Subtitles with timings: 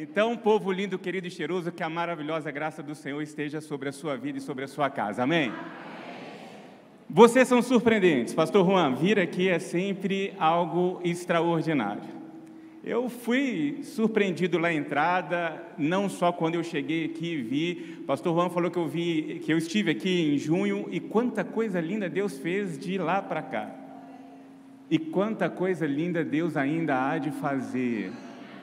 [0.00, 3.92] Então, povo lindo, querido e cheiroso, que a maravilhosa graça do Senhor esteja sobre a
[3.92, 5.24] sua vida e sobre a sua casa.
[5.24, 5.52] Amém?
[7.10, 8.32] Vocês são surpreendentes.
[8.32, 12.04] Pastor Juan, vir aqui é sempre algo extraordinário.
[12.84, 17.74] Eu fui surpreendido lá na entrada, não só quando eu cheguei aqui e vi.
[18.06, 21.80] Pastor Juan falou que eu vi, que eu estive aqui em junho e quanta coisa
[21.80, 23.68] linda Deus fez de lá para cá.
[24.88, 28.12] E quanta coisa linda Deus ainda há de fazer.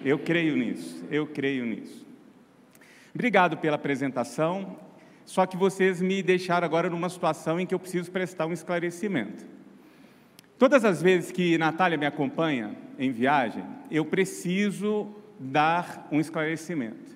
[0.03, 2.05] Eu creio nisso, eu creio nisso.
[3.13, 4.77] Obrigado pela apresentação,
[5.25, 9.45] só que vocês me deixaram agora numa situação em que eu preciso prestar um esclarecimento.
[10.57, 15.07] Todas as vezes que Natália me acompanha em viagem, eu preciso
[15.39, 17.15] dar um esclarecimento.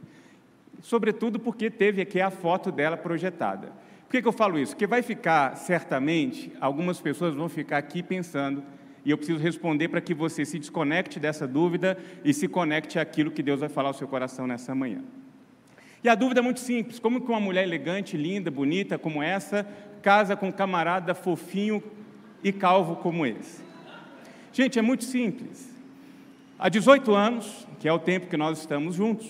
[0.82, 3.72] Sobretudo porque teve aqui a foto dela projetada.
[4.06, 4.74] Por que, que eu falo isso?
[4.74, 8.64] Porque vai ficar, certamente, algumas pessoas vão ficar aqui pensando
[9.06, 13.32] e eu preciso responder para que você se desconecte dessa dúvida e se conecte àquilo
[13.32, 15.04] que Deus vai falar ao seu coração nessa manhã.
[16.04, 19.68] E a dúvida é muito simples: como que uma mulher elegante, linda, bonita como essa
[20.02, 21.84] casa com um camarada fofinho
[22.44, 23.62] e calvo como esse?
[24.52, 25.74] Gente, é muito simples.
[26.58, 29.30] Há 18 anos, que é o tempo que nós estamos juntos,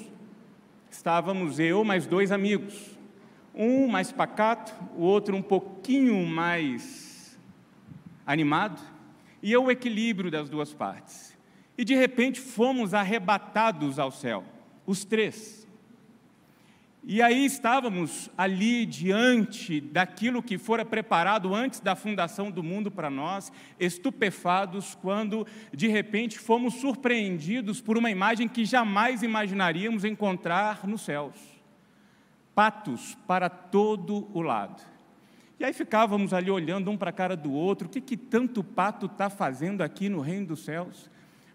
[0.89, 2.97] estávamos eu mais dois amigos.
[3.53, 7.37] Um mais pacato, o outro um pouquinho mais
[8.25, 8.79] animado
[9.41, 11.37] e é o equilíbrio das duas partes.
[11.77, 14.43] E de repente fomos arrebatados ao céu,
[14.85, 15.59] os três.
[17.03, 23.09] E aí estávamos ali diante daquilo que fora preparado antes da fundação do mundo para
[23.09, 31.01] nós, estupefados, quando de repente fomos surpreendidos por uma imagem que jamais imaginaríamos encontrar nos
[31.01, 31.35] céus.
[32.53, 34.83] Patos para todo o lado.
[35.59, 38.63] E aí ficávamos ali olhando um para a cara do outro, o que, que tanto
[38.63, 41.09] pato está fazendo aqui no reino dos céus?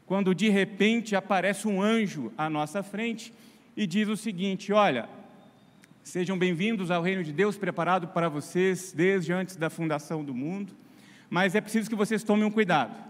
[0.04, 3.32] Quando de repente aparece um anjo à nossa frente
[3.74, 5.08] e diz o seguinte: Olha,
[6.02, 10.74] sejam bem-vindos ao reino de Deus preparado para vocês desde antes da fundação do mundo,
[11.30, 13.02] mas é preciso que vocês tomem um cuidado.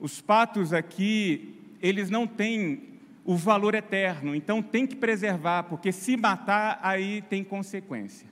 [0.00, 6.16] Os patos aqui, eles não têm o valor eterno, então tem que preservar, porque se
[6.16, 8.31] matar, aí tem consequência.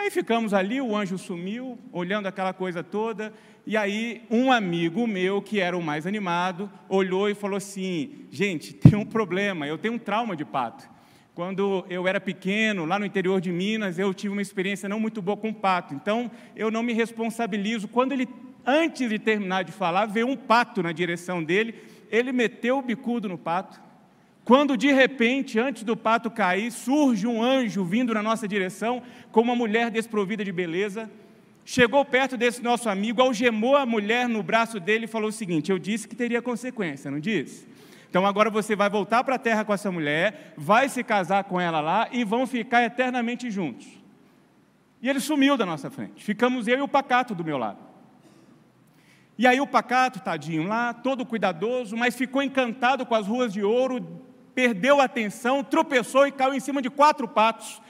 [0.00, 3.34] E aí ficamos ali, o anjo sumiu, olhando aquela coisa toda,
[3.66, 8.72] e aí um amigo meu, que era o mais animado, olhou e falou assim: gente,
[8.72, 10.88] tem um problema, eu tenho um trauma de pato.
[11.34, 15.20] Quando eu era pequeno, lá no interior de Minas, eu tive uma experiência não muito
[15.20, 17.86] boa com pato, então eu não me responsabilizo.
[17.86, 18.26] Quando ele,
[18.64, 21.74] antes de terminar de falar, veio um pato na direção dele,
[22.10, 23.78] ele meteu o bicudo no pato,
[24.50, 29.00] quando de repente, antes do pato cair, surge um anjo vindo na nossa direção,
[29.30, 31.08] com uma mulher desprovida de beleza,
[31.64, 35.70] chegou perto desse nosso amigo, algemou a mulher no braço dele e falou o seguinte:
[35.70, 37.64] Eu disse que teria consequência, não disse?
[38.08, 41.60] Então agora você vai voltar para a terra com essa mulher, vai se casar com
[41.60, 43.86] ela lá e vão ficar eternamente juntos.
[45.00, 46.24] E ele sumiu da nossa frente.
[46.24, 47.78] Ficamos eu e o pacato do meu lado.
[49.38, 53.62] E aí o pacato, tadinho lá, todo cuidadoso, mas ficou encantado com as ruas de
[53.62, 54.19] ouro
[54.54, 57.80] perdeu a atenção, tropeçou e caiu em cima de quatro patos.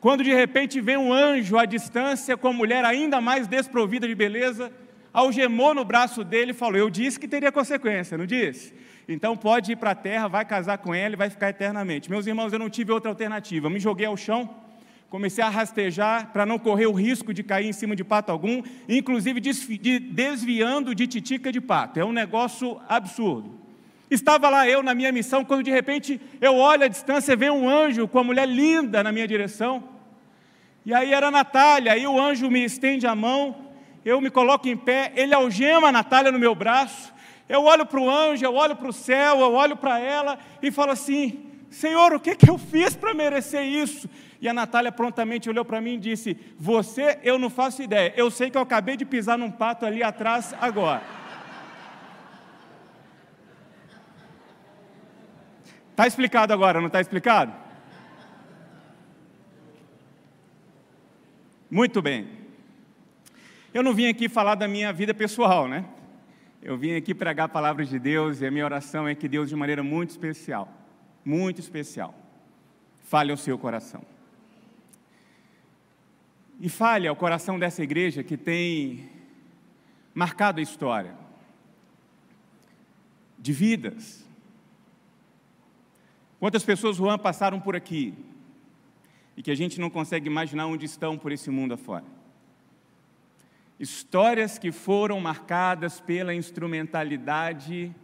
[0.00, 4.14] Quando de repente vem um anjo à distância, com a mulher ainda mais desprovida de
[4.14, 4.72] beleza,
[5.12, 8.72] algemou no braço dele e falou: Eu disse que teria consequência, não disse?
[9.06, 12.08] Então pode ir para a terra, vai casar com ela e vai ficar eternamente.
[12.08, 13.66] Meus irmãos, eu não tive outra alternativa.
[13.66, 14.48] Eu me joguei ao chão,
[15.08, 18.62] comecei a rastejar para não correr o risco de cair em cima de pato algum,
[18.88, 21.98] inclusive desviando de titica de pato.
[21.98, 23.58] É um negócio absurdo.
[24.10, 27.50] Estava lá eu na minha missão, quando de repente eu olho à distância e vem
[27.50, 29.84] um anjo com uma mulher linda na minha direção.
[30.84, 33.70] E aí era a Natália, aí o anjo me estende a mão,
[34.04, 37.12] eu me coloco em pé, ele algema a Natália no meu braço.
[37.48, 40.70] Eu olho para o anjo, eu olho para o céu, eu olho para ela e
[40.72, 44.08] falo assim: Senhor, o que, que eu fiz para merecer isso?
[44.40, 48.28] E a Natália prontamente olhou para mim e disse: Você, eu não faço ideia, eu
[48.30, 51.19] sei que eu acabei de pisar num pato ali atrás agora.
[56.00, 57.52] Está explicado agora, não está explicado?
[61.70, 62.26] Muito bem.
[63.74, 65.84] Eu não vim aqui falar da minha vida pessoal, né?
[66.62, 69.54] Eu vim aqui pregar palavras de Deus e a minha oração é que Deus, de
[69.54, 70.72] maneira muito especial,
[71.22, 72.14] muito especial,
[73.00, 74.02] fale ao seu coração.
[76.58, 79.06] E fale ao coração dessa igreja que tem
[80.14, 81.12] marcado a história
[83.38, 84.19] de vidas,
[86.40, 88.14] Quantas pessoas, Juan, passaram por aqui
[89.36, 92.06] e que a gente não consegue imaginar onde estão por esse mundo afora?
[93.78, 97.94] Histórias que foram marcadas pela instrumentalidade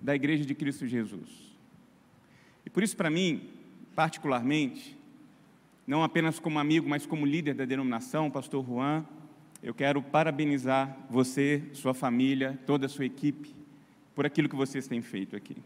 [0.00, 1.56] da Igreja de Cristo Jesus.
[2.66, 3.48] E por isso, para mim,
[3.96, 4.94] particularmente,
[5.86, 9.06] não apenas como amigo, mas como líder da denominação, Pastor Juan,
[9.62, 13.54] eu quero parabenizar você, sua família, toda a sua equipe,
[14.14, 15.56] por aquilo que vocês têm feito aqui.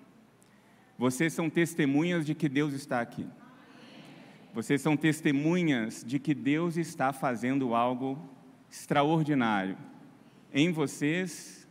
[0.96, 3.26] Vocês são testemunhas de que Deus está aqui.
[4.52, 8.18] Vocês são testemunhas de que Deus está fazendo algo
[8.70, 9.76] extraordinário
[10.52, 11.66] em vocês,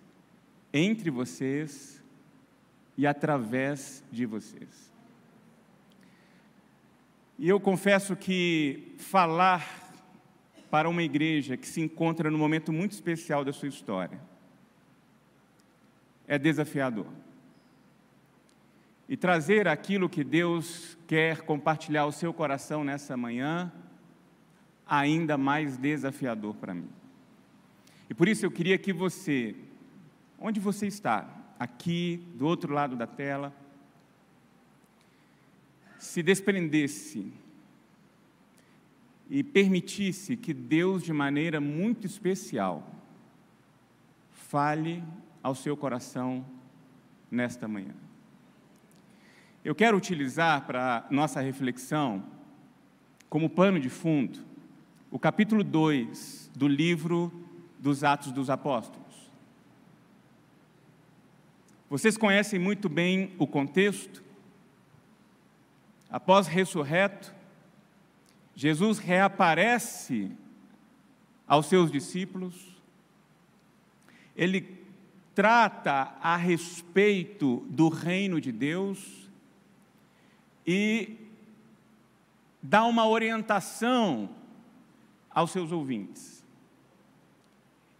[0.73, 2.03] entre vocês
[2.97, 4.91] e através de vocês.
[7.39, 9.81] E eu confesso que falar
[10.69, 14.19] para uma igreja que se encontra num momento muito especial da sua história
[16.27, 17.07] é desafiador.
[19.07, 23.71] E trazer aquilo que Deus quer compartilhar ao seu coração nessa manhã,
[24.87, 26.89] ainda mais desafiador para mim.
[28.09, 29.55] E por isso eu queria que você,
[30.39, 31.27] onde você está,
[31.59, 33.53] aqui, do outro lado da tela,
[35.97, 37.31] se desprendesse
[39.29, 42.85] e permitisse que Deus, de maneira muito especial,
[44.31, 45.03] fale
[45.41, 46.45] ao seu coração
[47.31, 47.95] nesta manhã.
[49.63, 52.23] Eu quero utilizar para nossa reflexão,
[53.29, 54.39] como pano de fundo,
[55.09, 57.31] o capítulo 2 do livro
[57.79, 59.31] dos Atos dos Apóstolos.
[61.89, 64.23] Vocês conhecem muito bem o contexto,
[66.13, 67.33] Após ressurreto,
[68.55, 70.29] Jesus reaparece
[71.47, 72.79] aos seus discípulos,
[74.35, 74.77] ele
[75.33, 79.22] trata a respeito do reino de Deus
[80.65, 81.17] e
[82.61, 84.29] dá uma orientação
[85.29, 86.43] aos seus ouvintes.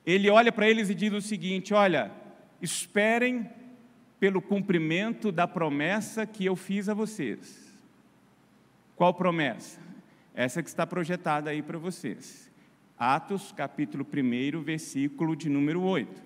[0.06, 2.12] Ele olha para eles e diz o seguinte: Olha,
[2.62, 3.50] esperem
[4.20, 7.72] pelo cumprimento da promessa que eu fiz a vocês.
[8.96, 9.82] Qual promessa?
[10.34, 12.52] Essa que está projetada aí para vocês.
[12.98, 16.22] Atos, capítulo 1, versículo de número 8.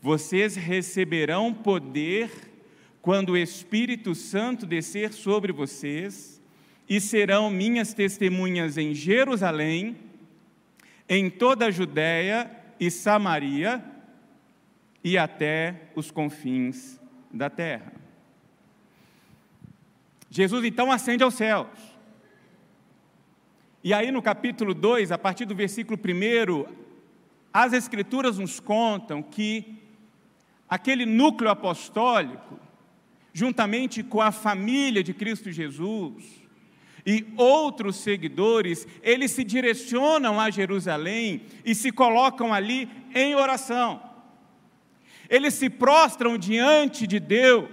[0.00, 2.30] Vocês receberão poder
[3.06, 6.42] quando o Espírito Santo descer sobre vocês,
[6.88, 9.96] e serão minhas testemunhas em Jerusalém,
[11.08, 12.50] em toda a Judéia
[12.80, 13.80] e Samaria
[15.04, 17.00] e até os confins
[17.32, 17.92] da terra.
[20.28, 21.78] Jesus então ascende aos céus.
[23.84, 26.74] E aí no capítulo 2, a partir do versículo 1,
[27.54, 29.80] as Escrituras nos contam que
[30.68, 32.65] aquele núcleo apostólico,
[33.36, 36.24] juntamente com a família de Cristo Jesus
[37.04, 44.00] e outros seguidores, eles se direcionam a Jerusalém e se colocam ali em oração.
[45.28, 47.68] Eles se prostram diante de Deus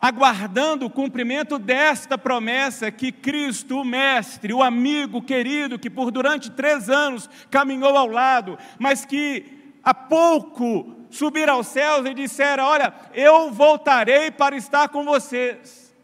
[0.00, 6.48] aguardando o cumprimento desta promessa que Cristo, o Mestre, o amigo querido, que por durante
[6.52, 12.92] três anos caminhou ao lado, mas que há pouco subir aos céus e dissera: Olha,
[13.14, 15.94] eu voltarei para estar com vocês,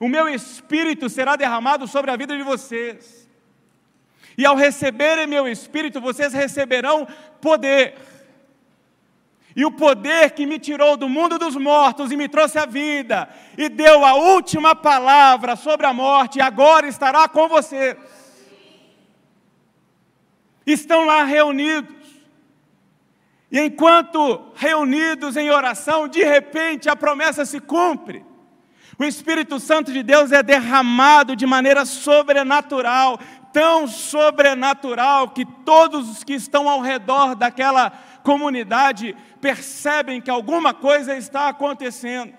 [0.00, 3.28] o meu espírito será derramado sobre a vida de vocês,
[4.36, 7.06] e ao receberem meu espírito, vocês receberão
[7.40, 7.94] poder
[9.56, 13.26] e o poder que me tirou do mundo dos mortos e me trouxe a vida,
[13.56, 17.96] e deu a última palavra sobre a morte, agora estará com você.
[20.66, 21.95] Estão lá reunidos.
[23.56, 28.22] E enquanto reunidos em oração, de repente a promessa se cumpre.
[28.98, 33.18] O Espírito Santo de Deus é derramado de maneira sobrenatural,
[33.54, 37.90] tão sobrenatural que todos os que estão ao redor daquela
[38.22, 42.34] comunidade percebem que alguma coisa está acontecendo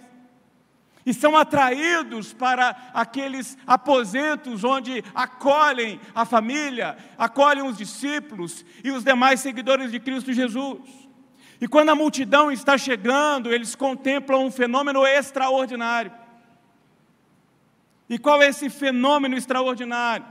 [1.04, 9.04] e são atraídos para aqueles aposentos onde acolhem a família, acolhem os discípulos e os
[9.04, 11.07] demais seguidores de Cristo Jesus.
[11.60, 16.12] E quando a multidão está chegando, eles contemplam um fenômeno extraordinário.
[18.10, 20.26] E qual é esse fenômeno extraordinário?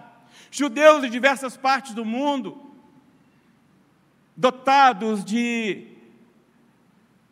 [0.51, 2.61] Judeus de diversas partes do mundo,
[4.37, 5.89] dotados de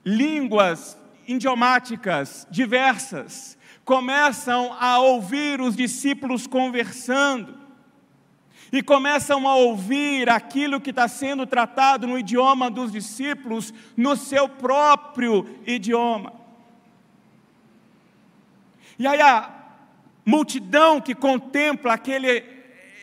[0.05, 7.64] línguas idiomáticas diversas, começam a ouvir os discípulos conversando,
[8.75, 14.49] e começam a ouvir aquilo que está sendo tratado no idioma dos discípulos, no seu
[14.49, 16.33] próprio idioma.
[18.99, 19.49] E aí a
[20.27, 22.43] multidão que contempla aquele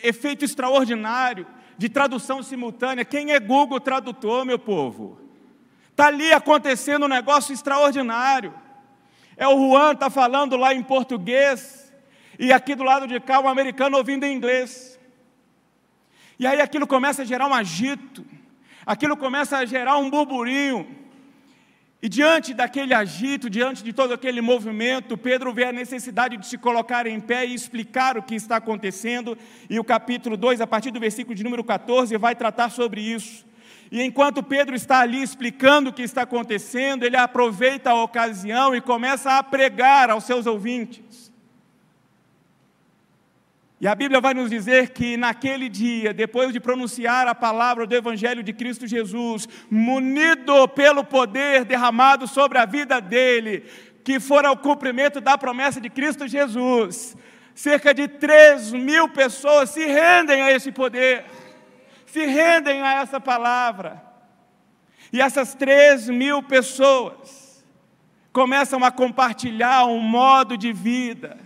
[0.03, 1.47] efeito extraordinário
[1.77, 5.21] de tradução simultânea, quem é Google Tradutor, meu povo?
[5.89, 8.53] Está ali acontecendo um negócio extraordinário.
[9.37, 11.93] é o Juan está falando lá em português,
[12.37, 14.99] e aqui do lado de cá o americano ouvindo em inglês.
[16.41, 18.25] E aí aquilo começa a gerar um agito,
[18.83, 20.87] aquilo começa a gerar um burburinho.
[22.01, 26.57] E diante daquele agito, diante de todo aquele movimento, Pedro vê a necessidade de se
[26.57, 29.37] colocar em pé e explicar o que está acontecendo.
[29.69, 33.45] E o capítulo 2, a partir do versículo de número 14, vai tratar sobre isso.
[33.91, 38.81] E enquanto Pedro está ali explicando o que está acontecendo, ele aproveita a ocasião e
[38.81, 41.30] começa a pregar aos seus ouvintes.
[43.81, 47.95] E a Bíblia vai nos dizer que naquele dia, depois de pronunciar a palavra do
[47.95, 53.65] Evangelho de Cristo Jesus, munido pelo poder derramado sobre a vida dele,
[54.03, 57.17] que fora o cumprimento da promessa de Cristo Jesus,
[57.55, 61.25] cerca de 3 mil pessoas se rendem a esse poder,
[62.05, 63.99] se rendem a essa palavra.
[65.11, 67.65] E essas 3 mil pessoas
[68.31, 71.39] começam a compartilhar um modo de vida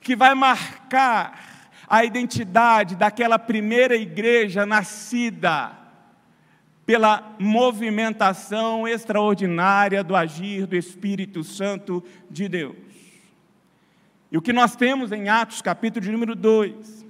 [0.00, 1.51] que vai marcar
[1.92, 5.76] a identidade daquela primeira igreja nascida
[6.86, 12.76] pela movimentação extraordinária do agir do Espírito Santo de Deus.
[14.30, 17.04] E o que nós temos em Atos, capítulo de número 2,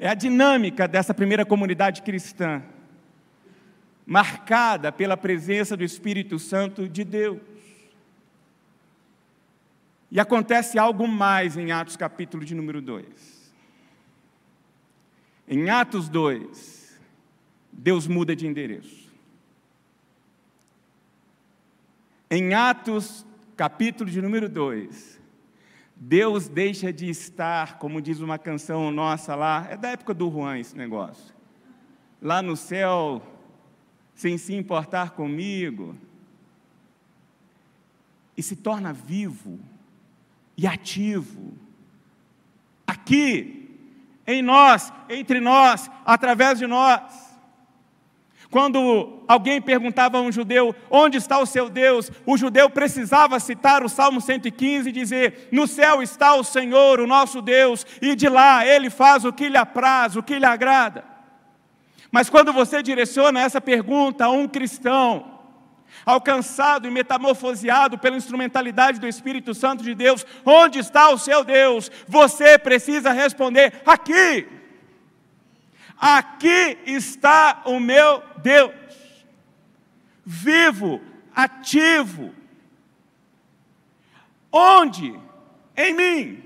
[0.00, 2.60] é a dinâmica dessa primeira comunidade cristã,
[4.04, 7.38] marcada pela presença do Espírito Santo de Deus.
[10.10, 13.35] E acontece algo mais em Atos, capítulo de número 2.
[15.48, 16.98] Em Atos 2,
[17.72, 19.06] Deus muda de endereço.
[22.28, 23.24] Em Atos,
[23.56, 25.20] capítulo de número 2,
[25.94, 30.58] Deus deixa de estar, como diz uma canção nossa lá, é da época do Juan
[30.58, 31.34] esse negócio.
[32.20, 33.22] Lá no céu,
[34.14, 35.96] sem se importar comigo,
[38.36, 39.58] e se torna vivo
[40.56, 41.54] e ativo.
[42.86, 43.55] Aqui,
[44.26, 47.26] em nós, entre nós, através de nós.
[48.50, 53.84] Quando alguém perguntava a um judeu onde está o seu Deus, o judeu precisava citar
[53.84, 58.28] o Salmo 115 e dizer: No céu está o Senhor, o nosso Deus, e de
[58.28, 61.04] lá ele faz o que lhe apraz, o que lhe agrada.
[62.10, 65.35] Mas quando você direciona essa pergunta a um cristão,
[66.04, 71.90] alcançado e metamorfoseado pela instrumentalidade do Espírito Santo de Deus, onde está o seu Deus?
[72.06, 74.48] Você precisa responder: aqui.
[75.98, 78.70] Aqui está o meu Deus,
[80.24, 81.00] vivo,
[81.34, 82.34] ativo.
[84.52, 85.18] Onde?
[85.74, 86.42] Em mim.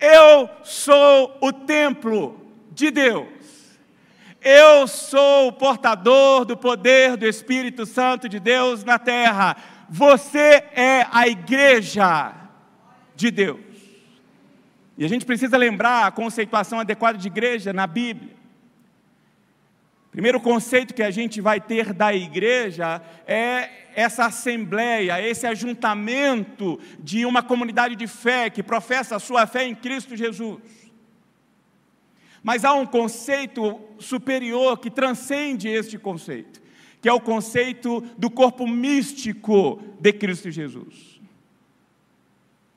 [0.00, 2.40] Eu sou o templo
[2.72, 3.37] de Deus.
[4.40, 9.56] Eu sou o portador do poder do Espírito Santo de Deus na terra.
[9.88, 12.34] Você é a igreja
[13.16, 13.60] de Deus.
[14.96, 18.36] E a gente precisa lembrar a conceituação adequada de igreja na Bíblia.
[20.10, 27.26] Primeiro conceito que a gente vai ter da igreja é essa assembleia, esse ajuntamento de
[27.26, 30.58] uma comunidade de fé que professa a sua fé em Cristo Jesus.
[32.42, 36.60] Mas há um conceito superior que transcende este conceito,
[37.00, 41.20] que é o conceito do corpo místico de Cristo Jesus.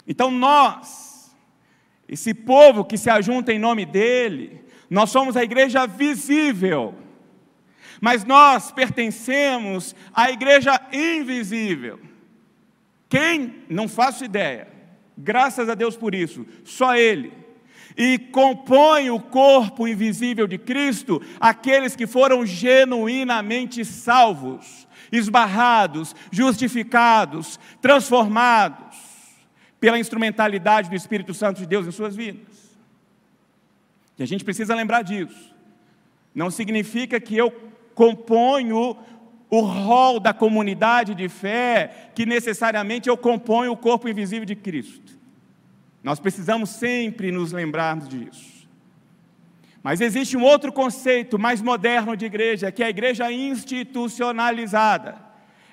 [0.07, 1.35] Então nós,
[2.07, 6.95] esse povo que se ajunta em nome dele, nós somos a igreja visível,
[8.01, 11.99] mas nós pertencemos à igreja invisível.
[13.07, 13.63] Quem?
[13.69, 14.67] Não faço ideia.
[15.17, 17.40] Graças a Deus por isso, só Ele
[17.97, 28.97] e compõe o corpo invisível de Cristo aqueles que foram genuinamente salvos, esbarrados, justificados, transformados
[29.79, 32.77] pela instrumentalidade do Espírito Santo de Deus em suas vidas.
[34.17, 35.53] E a gente precisa lembrar disso.
[36.33, 37.51] Não significa que eu
[37.95, 38.95] componho
[39.49, 45.20] o rol da comunidade de fé, que necessariamente eu componho o corpo invisível de Cristo.
[46.03, 48.67] Nós precisamos sempre nos lembrarmos disso.
[49.83, 55.15] Mas existe um outro conceito mais moderno de igreja, que é a igreja institucionalizada.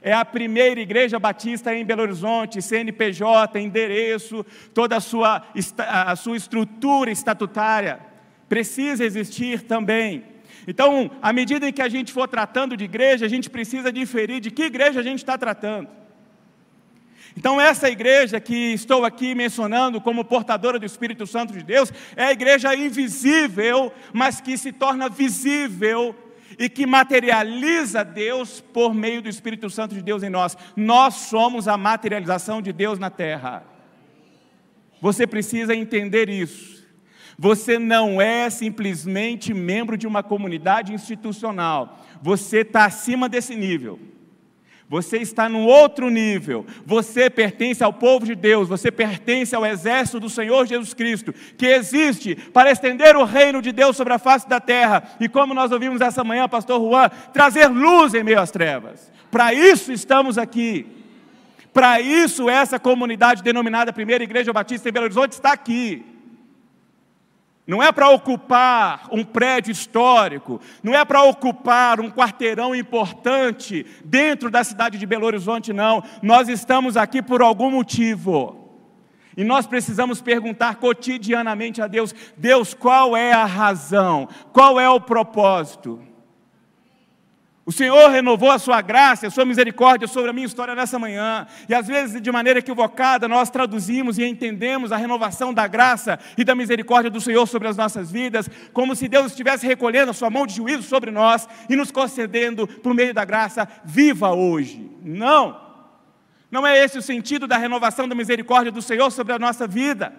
[0.01, 5.45] É a primeira igreja batista em Belo Horizonte, CNPJ, endereço, toda a sua,
[5.79, 8.01] a sua estrutura estatutária.
[8.49, 10.25] Precisa existir também.
[10.67, 14.41] Então, à medida em que a gente for tratando de igreja, a gente precisa diferir
[14.41, 15.89] de que igreja a gente está tratando.
[17.37, 22.25] Então, essa igreja que estou aqui mencionando como portadora do Espírito Santo de Deus, é
[22.25, 26.15] a igreja invisível, mas que se torna visível
[26.59, 30.57] e que materializa Deus por meio do Espírito Santo de Deus em nós.
[30.77, 33.65] Nós somos a materialização de Deus na terra.
[35.01, 36.79] Você precisa entender isso.
[37.39, 42.05] Você não é simplesmente membro de uma comunidade institucional.
[42.21, 44.01] Você está acima desse nível.
[44.89, 46.65] Você está num outro nível.
[46.87, 48.69] Você pertence ao povo de Deus.
[48.69, 53.71] Você pertence ao exército do Senhor Jesus Cristo, que existe para estender o reino de
[53.71, 55.03] Deus sobre a face da terra.
[55.21, 59.13] E como nós ouvimos essa manhã, Pastor Juan, trazer luz em meio às trevas.
[59.31, 60.87] Para isso estamos aqui.
[61.73, 66.18] Para isso, essa comunidade denominada Primeira Igreja Batista em Belo Horizonte está aqui.
[67.69, 74.51] Não é para ocupar um prédio histórico, não é para ocupar um quarteirão importante dentro
[74.51, 76.03] da cidade de Belo Horizonte, não.
[76.23, 78.57] Nós estamos aqui por algum motivo.
[79.37, 84.27] E nós precisamos perguntar cotidianamente a Deus: Deus, qual é a razão?
[84.51, 86.08] Qual é o propósito?
[87.69, 91.47] O Senhor renovou a sua graça, a sua misericórdia sobre a minha história nessa manhã.
[91.69, 96.45] E às vezes, de maneira equivocada, nós traduzimos e entendemos a renovação da graça e
[96.45, 100.31] da misericórdia do Senhor sobre as nossas vidas, como se Deus estivesse recolhendo a sua
[100.31, 104.91] mão de juízo sobre nós e nos concedendo, por meio da graça, viva hoje.
[105.03, 105.61] Não!
[106.51, 110.15] Não é esse o sentido da renovação da misericórdia do Senhor sobre a nossa vida.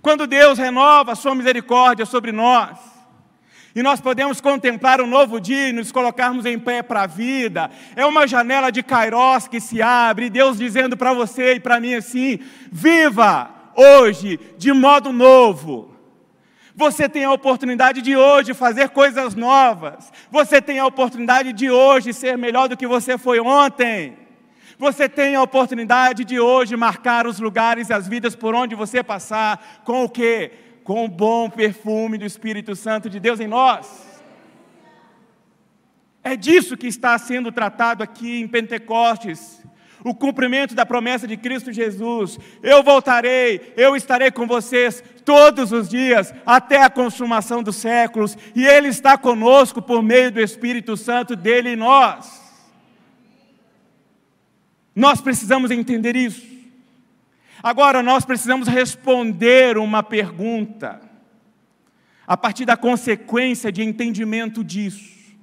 [0.00, 2.95] Quando Deus renova a sua misericórdia sobre nós,
[3.76, 7.70] e nós podemos contemplar um novo dia e nos colocarmos em pé para a vida.
[7.94, 11.92] É uma janela de Kairos que se abre, Deus dizendo para você e para mim
[11.92, 12.38] assim:
[12.72, 15.94] viva hoje de modo novo.
[16.74, 20.10] Você tem a oportunidade de hoje fazer coisas novas.
[20.30, 24.16] Você tem a oportunidade de hoje ser melhor do que você foi ontem.
[24.78, 29.02] Você tem a oportunidade de hoje marcar os lugares e as vidas por onde você
[29.02, 30.50] passar com o que?
[30.86, 34.06] Com o bom perfume do Espírito Santo de Deus em nós.
[36.22, 39.60] É disso que está sendo tratado aqui em Pentecostes.
[40.04, 42.38] O cumprimento da promessa de Cristo Jesus.
[42.62, 48.64] Eu voltarei, eu estarei com vocês todos os dias, até a consumação dos séculos, e
[48.64, 52.40] Ele está conosco por meio do Espírito Santo dele em nós.
[54.94, 56.55] Nós precisamos entender isso.
[57.66, 61.00] Agora nós precisamos responder uma pergunta,
[62.24, 65.36] a partir da consequência de entendimento disso.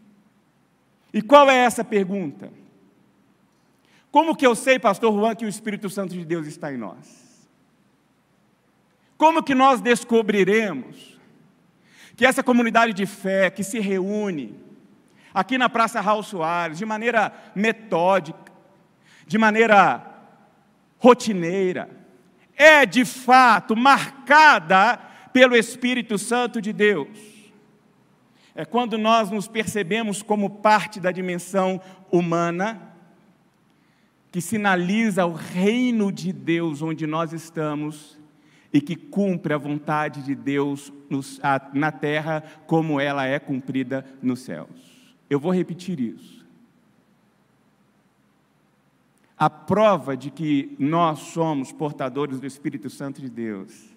[1.13, 2.49] E qual é essa pergunta?
[4.09, 7.45] Como que eu sei, pastor Juan, que o Espírito Santo de Deus está em nós?
[9.17, 11.19] Como que nós descobriremos
[12.15, 14.57] que essa comunidade de fé que se reúne
[15.33, 18.49] aqui na Praça Raul Soares, de maneira metódica,
[19.27, 20.09] de maneira
[20.97, 22.01] rotineira,
[22.55, 24.97] é de fato marcada
[25.31, 27.17] pelo Espírito Santo de Deus.
[28.55, 32.93] É quando nós nos percebemos como parte da dimensão humana,
[34.31, 38.19] que sinaliza o reino de Deus onde nós estamos
[38.71, 40.91] e que cumpre a vontade de Deus
[41.73, 45.13] na terra como ela é cumprida nos céus.
[45.29, 46.42] Eu vou repetir isso.
[49.43, 53.93] A prova de que nós somos portadores do Espírito Santo de Deus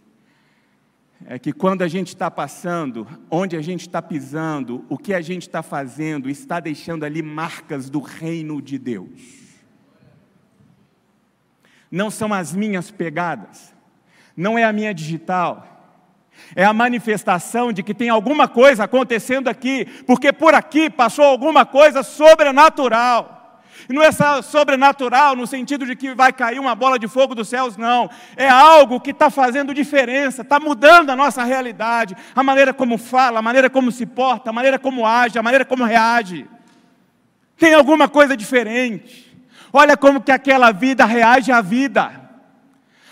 [1.25, 5.21] é que quando a gente está passando, onde a gente está pisando, o que a
[5.21, 9.21] gente está fazendo, está deixando ali marcas do reino de Deus.
[11.93, 13.73] Não são as minhas pegadas,
[14.37, 15.65] não é a minha digital,
[16.57, 21.65] é a manifestação de que tem alguma coisa acontecendo aqui, porque por aqui passou alguma
[21.65, 23.36] coisa sobrenatural.
[23.89, 24.11] E não é
[24.43, 28.11] sobrenatural no sentido de que vai cair uma bola de fogo dos céus, não.
[28.37, 33.39] É algo que está fazendo diferença, está mudando a nossa realidade, a maneira como fala,
[33.39, 36.49] a maneira como se porta, a maneira como age, a maneira como reage.
[37.57, 39.27] Tem alguma coisa diferente.
[39.73, 42.27] Olha como que aquela vida reage à vida.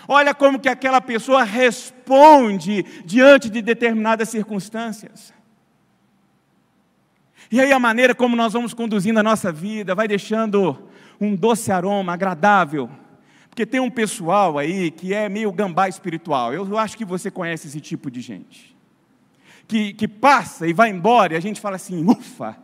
[0.09, 5.34] Olha como que aquela pessoa responde diante de determinadas circunstâncias.
[7.55, 10.89] E aí a maneira como nós vamos conduzindo a nossa vida vai deixando
[11.21, 12.91] um doce aroma agradável.
[13.49, 16.53] Porque tem um pessoal aí que é meio gambá espiritual.
[16.53, 18.77] Eu acho que você conhece esse tipo de gente.
[19.69, 22.57] Que, que passa e vai embora e a gente fala assim: ufa,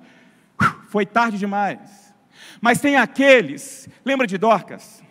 [0.91, 2.13] foi tarde demais.
[2.61, 5.05] Mas tem aqueles, lembra de Dorcas?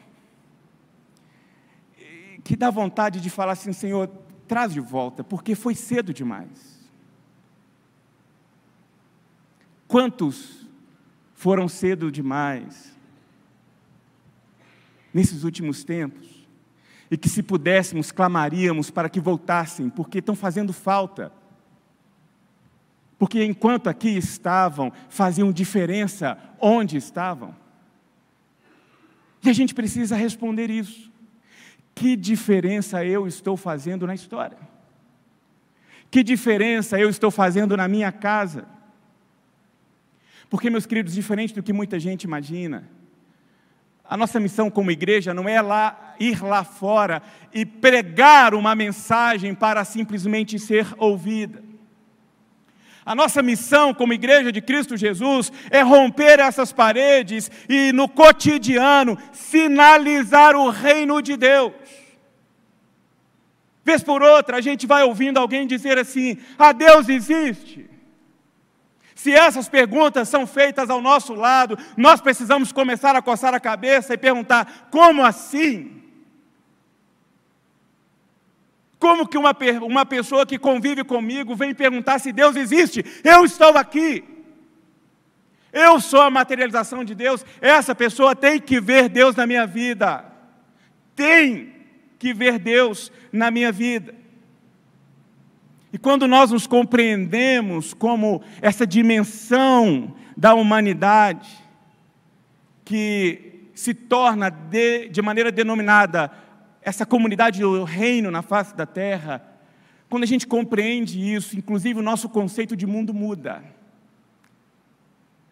[2.44, 4.10] Que dá vontade de falar assim: Senhor,
[4.46, 6.79] traz de volta, porque foi cedo demais.
[9.90, 10.68] Quantos
[11.34, 12.96] foram cedo demais
[15.12, 16.48] nesses últimos tempos?
[17.10, 21.32] E que se pudéssemos, clamaríamos para que voltassem, porque estão fazendo falta.
[23.18, 27.56] Porque enquanto aqui estavam, faziam diferença onde estavam.
[29.44, 31.12] E a gente precisa responder isso.
[31.96, 34.60] Que diferença eu estou fazendo na história?
[36.12, 38.78] Que diferença eu estou fazendo na minha casa?
[40.50, 42.90] Porque, meus queridos, diferente do que muita gente imagina,
[44.04, 47.22] a nossa missão como igreja não é lá ir lá fora
[47.54, 51.64] e pregar uma mensagem para simplesmente ser ouvida.
[53.06, 59.18] A nossa missão como igreja de Cristo Jesus é romper essas paredes e no cotidiano
[59.32, 61.74] sinalizar o reino de Deus.
[63.84, 67.89] Vez por outra, a gente vai ouvindo alguém dizer assim: "Ah, Deus existe".
[69.20, 74.14] Se essas perguntas são feitas ao nosso lado, nós precisamos começar a coçar a cabeça
[74.14, 76.02] e perguntar: como assim?
[78.98, 83.04] Como que uma, uma pessoa que convive comigo vem perguntar se Deus existe?
[83.22, 84.24] Eu estou aqui.
[85.74, 87.46] Eu sou a materialização de Deus.
[87.60, 90.24] Essa pessoa tem que ver Deus na minha vida.
[91.14, 91.76] Tem
[92.18, 94.16] que ver Deus na minha vida.
[95.92, 101.50] E quando nós nos compreendemos como essa dimensão da humanidade,
[102.86, 106.32] que se torna de, de maneira denominada
[106.82, 109.44] essa comunidade do reino na face da terra,
[110.10, 113.64] quando a gente compreende isso, inclusive o nosso conceito de mundo muda.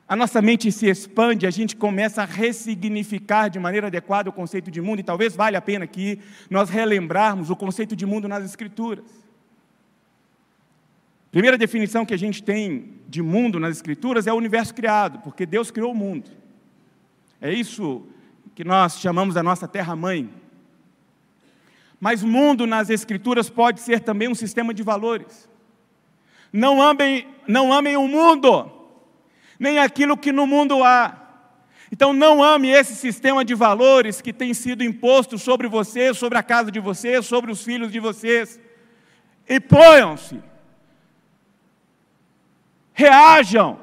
[0.07, 4.71] A nossa mente se expande, a gente começa a ressignificar de maneira adequada o conceito
[4.71, 6.19] de mundo, e talvez valha a pena aqui
[6.49, 9.26] nós relembrarmos o conceito de mundo nas Escrituras.
[11.37, 15.45] Primeira definição que a gente tem de mundo nas Escrituras é o universo criado, porque
[15.45, 16.31] Deus criou o mundo.
[17.39, 18.07] É isso
[18.55, 20.33] que nós chamamos a nossa terra-mãe.
[21.99, 25.47] Mas mundo nas Escrituras pode ser também um sistema de valores.
[26.51, 28.71] Não amem, não amem o mundo,
[29.59, 31.45] nem aquilo que no mundo há.
[31.91, 36.41] Então não ame esse sistema de valores que tem sido imposto sobre você, sobre a
[36.41, 38.59] casa de vocês, sobre os filhos de vocês.
[39.47, 40.41] E ponham-se
[42.97, 43.77] reajam.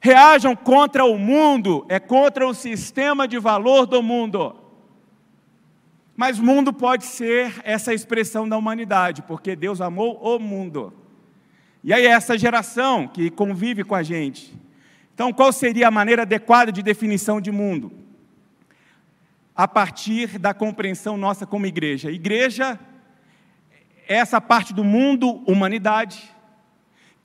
[0.00, 4.56] Reajam contra o mundo, é contra o sistema de valor do mundo.
[6.16, 10.92] Mas mundo pode ser essa expressão da humanidade, porque Deus amou o mundo.
[11.84, 14.52] E aí, essa geração que convive com a gente.
[15.14, 17.92] Então, qual seria a maneira adequada de definição de mundo?
[19.54, 22.10] A partir da compreensão nossa como igreja.
[22.10, 22.78] Igreja
[24.08, 26.35] é essa parte do mundo, humanidade,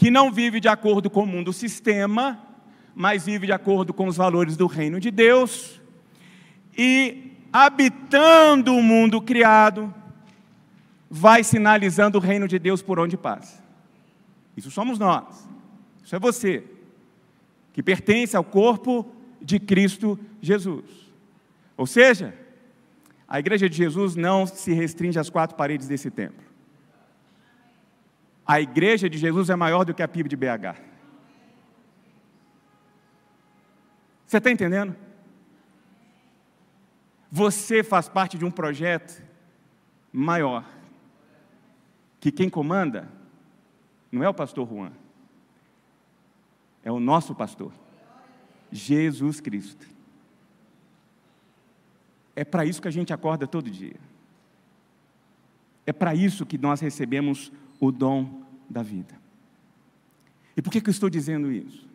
[0.02, 2.42] que não vive de acordo com o mundo sistema,
[2.96, 5.80] mas vive de acordo com os valores do reino de Deus,
[6.76, 9.94] e habitando o mundo criado,
[11.08, 13.64] vai sinalizando o reino de Deus por onde passa.
[14.58, 15.48] Isso somos nós,
[16.04, 16.64] isso é você,
[17.72, 19.06] que pertence ao corpo
[19.40, 20.84] de Cristo Jesus.
[21.78, 22.34] Ou seja,
[23.28, 26.51] a igreja de Jesus não se restringe às quatro paredes desse templo.
[28.52, 30.76] A igreja de Jesus é maior do que a PIB de BH.
[34.28, 34.94] Você está entendendo?
[37.32, 39.24] Você faz parte de um projeto
[40.12, 40.66] maior.
[42.20, 43.08] Que quem comanda
[44.12, 44.92] não é o pastor Juan,
[46.84, 47.72] é o nosso pastor,
[48.70, 49.88] Jesus Cristo.
[52.36, 53.96] É para isso que a gente acorda todo dia.
[55.86, 58.41] É para isso que nós recebemos o dom
[58.72, 59.14] da vida.
[60.56, 61.88] E por que, que eu estou dizendo isso?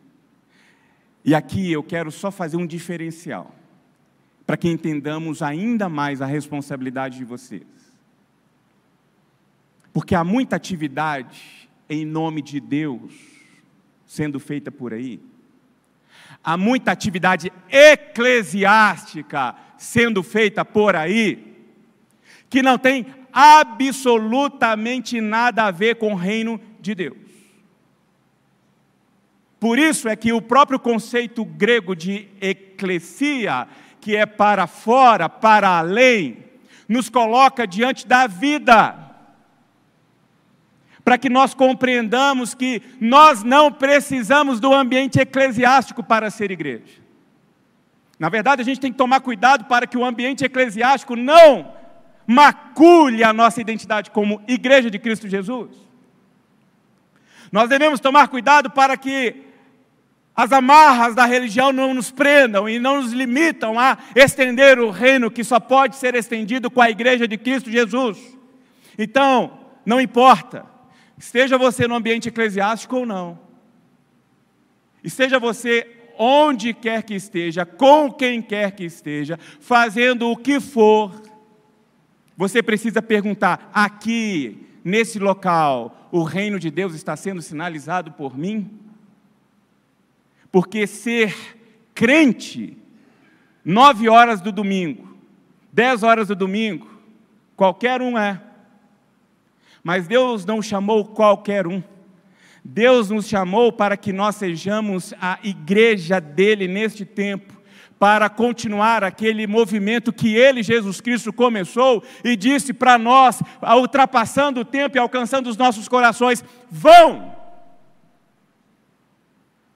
[1.25, 3.55] E aqui eu quero só fazer um diferencial,
[4.47, 7.67] para que entendamos ainda mais a responsabilidade de vocês.
[9.93, 13.13] Porque há muita atividade em nome de Deus
[14.07, 15.21] sendo feita por aí.
[16.45, 21.57] Há muita atividade eclesiástica sendo feita por aí,
[22.49, 23.07] que não tem
[23.39, 27.19] absolutamente nada a ver com o reino de Deus.
[29.61, 33.69] Por isso é que o próprio conceito grego de eclesia,
[34.01, 36.45] que é para fora, para além,
[36.89, 38.97] nos coloca diante da vida.
[41.05, 47.03] Para que nós compreendamos que nós não precisamos do ambiente eclesiástico para ser igreja.
[48.19, 51.76] Na verdade, a gente tem que tomar cuidado para que o ambiente eclesiástico não
[52.27, 55.71] macule a nossa identidade como igreja de Cristo Jesus.
[57.53, 59.45] Nós devemos tomar cuidado para que
[60.35, 65.31] as amarras da religião não nos prendam e não nos limitam a estender o reino
[65.31, 68.19] que só pode ser estendido com a igreja de Cristo Jesus.
[68.99, 70.67] Então, não importa
[71.19, 73.39] esteja você no ambiente eclesiástico ou não,
[75.03, 81.23] esteja você onde quer que esteja, com quem quer que esteja, fazendo o que for,
[82.37, 88.71] você precisa perguntar: aqui, nesse local, o reino de Deus está sendo sinalizado por mim?
[90.53, 91.35] Porque ser
[91.95, 92.77] crente,
[93.65, 95.17] nove horas do domingo,
[95.73, 96.89] dez horas do domingo,
[97.57, 98.41] qualquer um é.
[99.83, 101.83] Mas Deus não chamou qualquer um.
[102.65, 107.56] Deus nos chamou para que nós sejamos a igreja dele neste tempo,
[107.99, 113.41] para continuar aquele movimento que ele, Jesus Cristo, começou e disse para nós,
[113.77, 117.35] ultrapassando o tempo e alcançando os nossos corações: vão,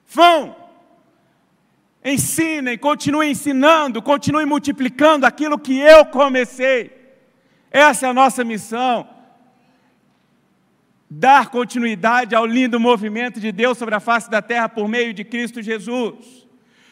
[0.07, 0.55] vão,
[2.03, 6.91] ensinem, continuem ensinando, continuem multiplicando aquilo que eu comecei.
[7.71, 9.07] Essa é a nossa missão
[11.13, 15.25] dar continuidade ao lindo movimento de Deus sobre a face da terra por meio de
[15.25, 16.47] Cristo Jesus.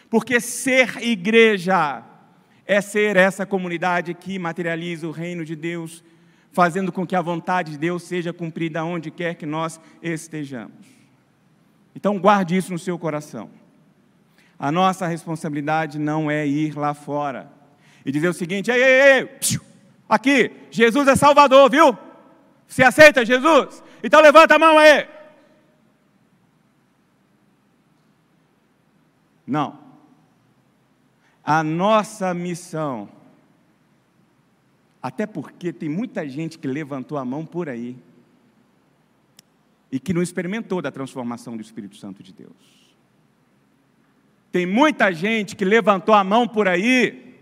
[0.10, 2.04] Porque ser igreja
[2.66, 6.04] é ser essa comunidade que materializa o reino de Deus,
[6.52, 10.88] fazendo com que a vontade de Deus seja cumprida onde quer que nós estejamos.
[11.96, 13.50] Então, guarde isso no seu coração.
[14.58, 17.52] A nossa responsabilidade não é ir lá fora
[18.06, 19.40] e dizer o seguinte: ei, ei, ei,
[20.08, 21.98] aqui, Jesus é Salvador, viu?
[22.68, 23.84] Você aceita Jesus?
[24.04, 25.08] Então levanta a mão aí.
[29.48, 29.89] Não.
[31.52, 33.10] A nossa missão,
[35.02, 37.98] até porque tem muita gente que levantou a mão por aí
[39.92, 42.54] e que não experimentou da transformação do Espírito Santo de Deus.
[44.52, 47.36] Tem muita gente que levantou a mão por aí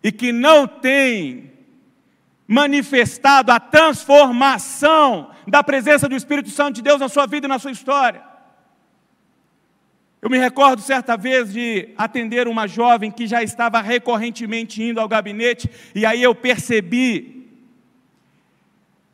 [0.00, 1.50] e que não tem
[2.46, 7.58] manifestado a transformação da presença do Espírito Santo de Deus na sua vida e na
[7.58, 8.24] sua história.
[10.20, 15.08] Eu me recordo certa vez de atender uma jovem que já estava recorrentemente indo ao
[15.08, 17.36] gabinete, e aí eu percebi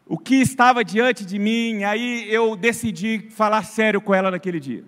[0.07, 4.85] o que estava diante de mim, aí eu decidi falar sério com ela naquele dia.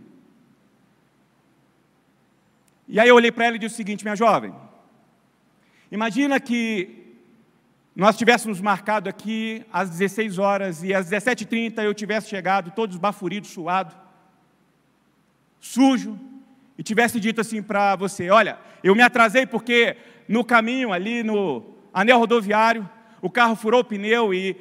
[2.87, 4.55] E aí eu olhei para ela e disse o seguinte: minha jovem,
[5.91, 7.05] imagina que
[7.97, 13.51] nós tivéssemos marcado aqui às 16 horas e às 17h30 eu tivesse chegado, todos bafuridos,
[13.51, 13.95] suado,
[15.65, 16.19] sujo,
[16.77, 19.97] e tivesse dito assim para você: Olha, eu me atrasei porque
[20.29, 22.89] no caminho ali no anel rodoviário,
[23.23, 24.57] o carro furou o pneu e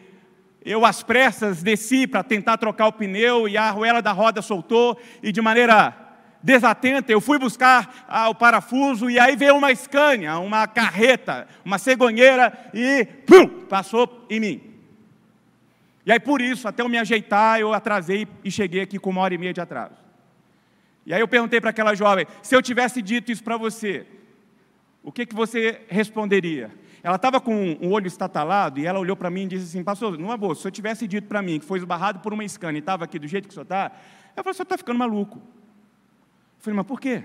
[0.64, 4.98] eu, às pressas, desci para tentar trocar o pneu e a arruela da roda soltou
[5.22, 5.94] e de maneira
[6.42, 11.78] desatenta, eu fui buscar ah, o parafuso e aí veio uma Scania, uma carreta, uma
[11.78, 14.62] cegonheira e pum, passou em mim.
[16.06, 19.22] E aí por isso, até eu me ajeitar, eu atrasei e cheguei aqui com uma
[19.22, 20.03] hora e meia de atraso.
[21.06, 24.06] E aí eu perguntei para aquela jovem, se eu tivesse dito isso para você,
[25.02, 26.72] o que, que você responderia?
[27.04, 30.18] Ela estava com um olho estatalado e ela olhou para mim e disse assim, pastor,
[30.18, 32.78] não é boa, se eu tivesse dito para mim que foi esbarrado por uma Scania
[32.78, 33.92] e estava aqui do jeito que o senhor está,
[34.36, 35.42] eu falei, o senhor está ficando maluco.
[36.60, 37.24] Falei, mas por quê?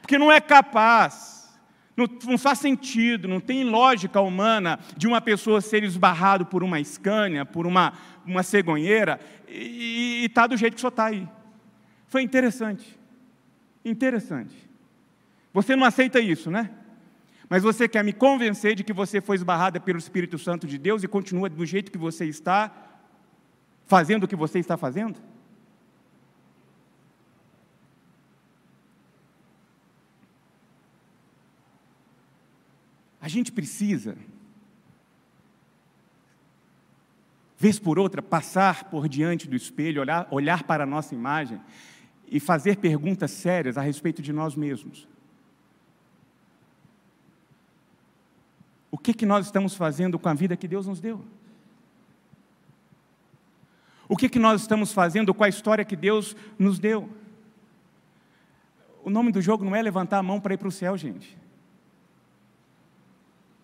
[0.00, 1.54] Porque não é capaz,
[1.94, 6.80] não, não, faz sentido, não tem lógica humana de uma pessoa ser esbarrado por uma
[6.80, 7.92] escânia, por uma,
[8.24, 11.28] uma cegonheira, e está do jeito que só está aí.
[12.08, 12.98] Foi interessante.
[13.84, 14.54] Interessante.
[15.52, 16.70] Você não aceita isso, né?
[17.48, 21.02] Mas você quer me convencer de que você foi esbarrada pelo Espírito Santo de Deus
[21.02, 22.72] e continua do jeito que você está,
[23.86, 25.20] fazendo o que você está fazendo?
[33.20, 34.16] A gente precisa,
[37.58, 41.60] vez por outra, passar por diante do espelho, olhar, olhar para a nossa imagem
[42.28, 45.06] e fazer perguntas sérias a respeito de nós mesmos.
[48.90, 51.24] O que, que nós estamos fazendo com a vida que Deus nos deu?
[54.08, 57.08] O que, que nós estamos fazendo com a história que Deus nos deu?
[59.04, 61.36] O nome do jogo não é levantar a mão para ir para o céu, gente.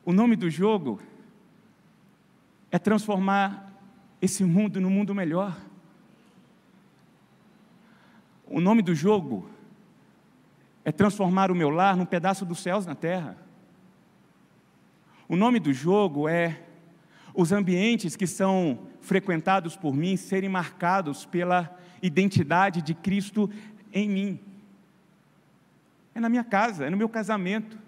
[0.04, 1.00] O nome do jogo
[2.70, 3.72] é transformar
[4.20, 5.56] esse mundo num mundo melhor.
[8.46, 9.48] O nome do jogo
[10.84, 13.36] é transformar o meu lar num pedaço dos céus na terra.
[15.28, 16.60] O nome do jogo é
[17.34, 23.48] os ambientes que são frequentados por mim serem marcados pela identidade de Cristo
[23.92, 24.40] em mim.
[26.14, 27.78] É na minha casa, é no meu casamento,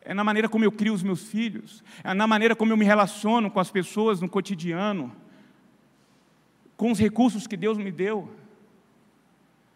[0.00, 2.84] é na maneira como eu crio os meus filhos, é na maneira como eu me
[2.84, 5.14] relaciono com as pessoas no cotidiano,
[6.76, 8.34] com os recursos que Deus me deu,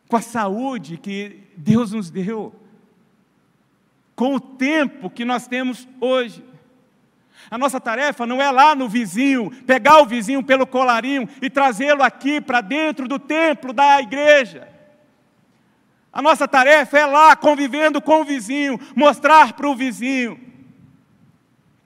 [0.08, 2.54] com a saúde que Deus nos deu,
[4.14, 6.44] com o tempo que nós temos hoje.
[7.50, 12.02] A nossa tarefa não é lá no vizinho, pegar o vizinho pelo colarinho e trazê-lo
[12.02, 14.68] aqui para dentro do templo da igreja.
[16.12, 20.40] A nossa tarefa é lá, convivendo com o vizinho, mostrar para o vizinho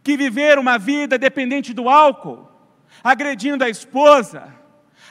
[0.03, 2.47] que viver uma vida dependente do álcool,
[3.03, 4.55] agredindo a esposa,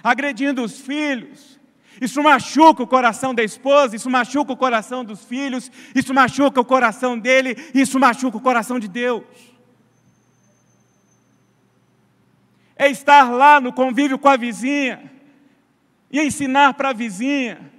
[0.03, 1.56] agredindo os filhos,
[2.01, 6.65] isso machuca o coração da esposa, isso machuca o coração dos filhos, isso machuca o
[6.65, 9.23] coração dele, isso machuca o coração de Deus.
[12.75, 15.11] É estar lá no convívio com a vizinha
[16.11, 17.71] e ensinar para a vizinha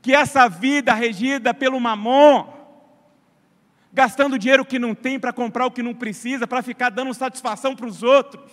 [0.00, 2.46] que essa vida regida pelo mamon,
[3.92, 7.74] gastando dinheiro que não tem para comprar o que não precisa, para ficar dando satisfação
[7.74, 8.50] para os outros,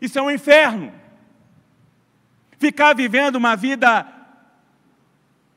[0.00, 0.92] isso é um inferno.
[2.58, 4.06] Ficar vivendo uma vida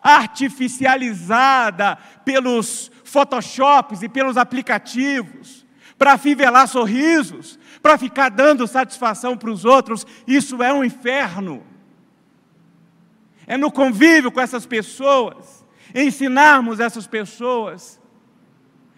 [0.01, 5.65] artificializada pelos photoshops e pelos aplicativos,
[5.97, 11.63] para fivelar sorrisos, para ficar dando satisfação para os outros, isso é um inferno.
[13.45, 17.99] É no convívio com essas pessoas, ensinarmos essas pessoas,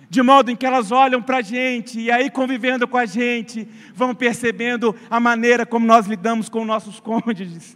[0.09, 3.67] de modo em que elas olham para a gente e aí convivendo com a gente,
[3.95, 7.75] vão percebendo a maneira como nós lidamos com nossos cônjuges,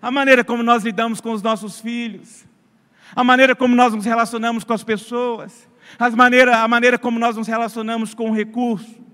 [0.00, 2.44] a maneira como nós lidamos com os nossos filhos,
[3.14, 7.36] a maneira como nós nos relacionamos com as pessoas, as maneira, a maneira como nós
[7.36, 9.04] nos relacionamos com o recurso.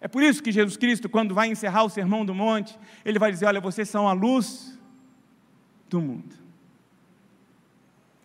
[0.00, 3.30] É por isso que Jesus Cristo, quando vai encerrar o sermão do monte, ele vai
[3.30, 4.78] dizer: Olha, vocês são a luz
[5.88, 6.34] do mundo.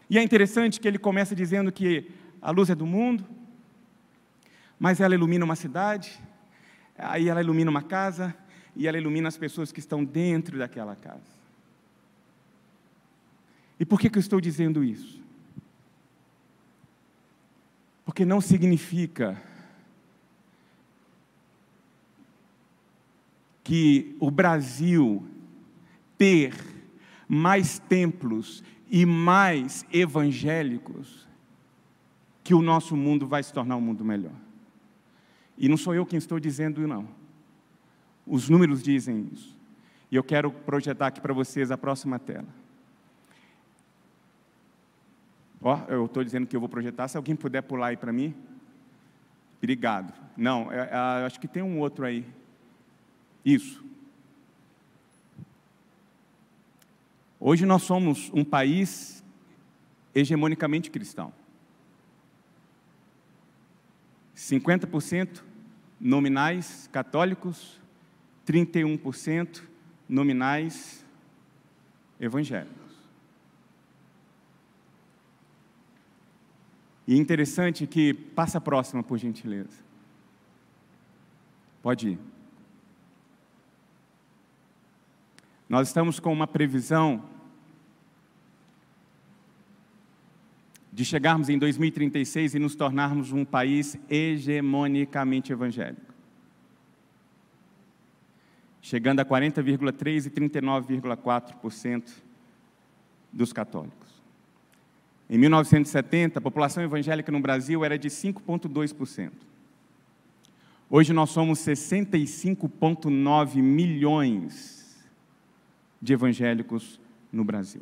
[0.09, 2.09] E é interessante que ele começa dizendo que
[2.41, 3.25] a luz é do mundo,
[4.79, 6.17] mas ela ilumina uma cidade,
[6.97, 8.35] aí ela ilumina uma casa,
[8.75, 11.35] e ela ilumina as pessoas que estão dentro daquela casa.
[13.79, 15.21] E por que, que eu estou dizendo isso?
[18.05, 19.41] Porque não significa
[23.63, 25.27] que o Brasil
[26.17, 26.53] ter
[27.27, 31.27] mais templos e mais evangélicos,
[32.43, 34.35] que o nosso mundo vai se tornar um mundo melhor.
[35.57, 37.07] E não sou eu quem estou dizendo, não.
[38.25, 39.55] Os números dizem isso.
[40.11, 42.47] E eu quero projetar aqui para vocês a próxima tela.
[45.61, 47.07] Ó, oh, eu estou dizendo que eu vou projetar.
[47.07, 48.35] Se alguém puder pular aí para mim.
[49.57, 50.13] Obrigado.
[50.37, 52.25] Não, é, é, acho que tem um outro aí.
[53.43, 53.83] Isso.
[57.39, 59.23] Hoje nós somos um país
[60.13, 61.33] hegemonicamente cristão.
[64.35, 65.43] 50%
[65.99, 67.79] nominais católicos,
[68.45, 69.61] 31%
[70.07, 71.03] nominais
[72.19, 72.85] evangélicos.
[77.07, 79.83] E é interessante que, passa a próxima, por gentileza.
[81.81, 82.19] Pode ir.
[85.69, 87.23] Nós estamos com uma previsão
[90.91, 96.04] de chegarmos em 2036 e nos tornarmos um país hegemonicamente evangélico.
[98.85, 102.03] Chegando a 40,3% e 39,4%
[103.33, 104.21] dos católicos.
[105.27, 109.31] Em 1970, a população evangélica no Brasil era de 5,2%.
[110.87, 115.03] Hoje nós somos 65,9 milhões
[115.99, 117.01] de evangélicos
[117.33, 117.81] no Brasil.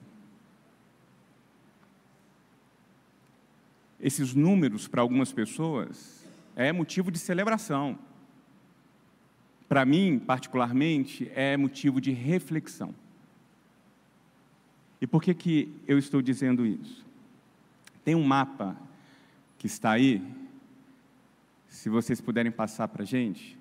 [3.99, 7.99] Esses números, para algumas pessoas, é motivo de celebração.
[9.73, 12.93] Para mim, particularmente, é motivo de reflexão.
[15.01, 17.03] E por que, que eu estou dizendo isso?
[18.05, 18.77] Tem um mapa
[19.57, 20.21] que está aí,
[21.67, 23.57] se vocês puderem passar para a gente.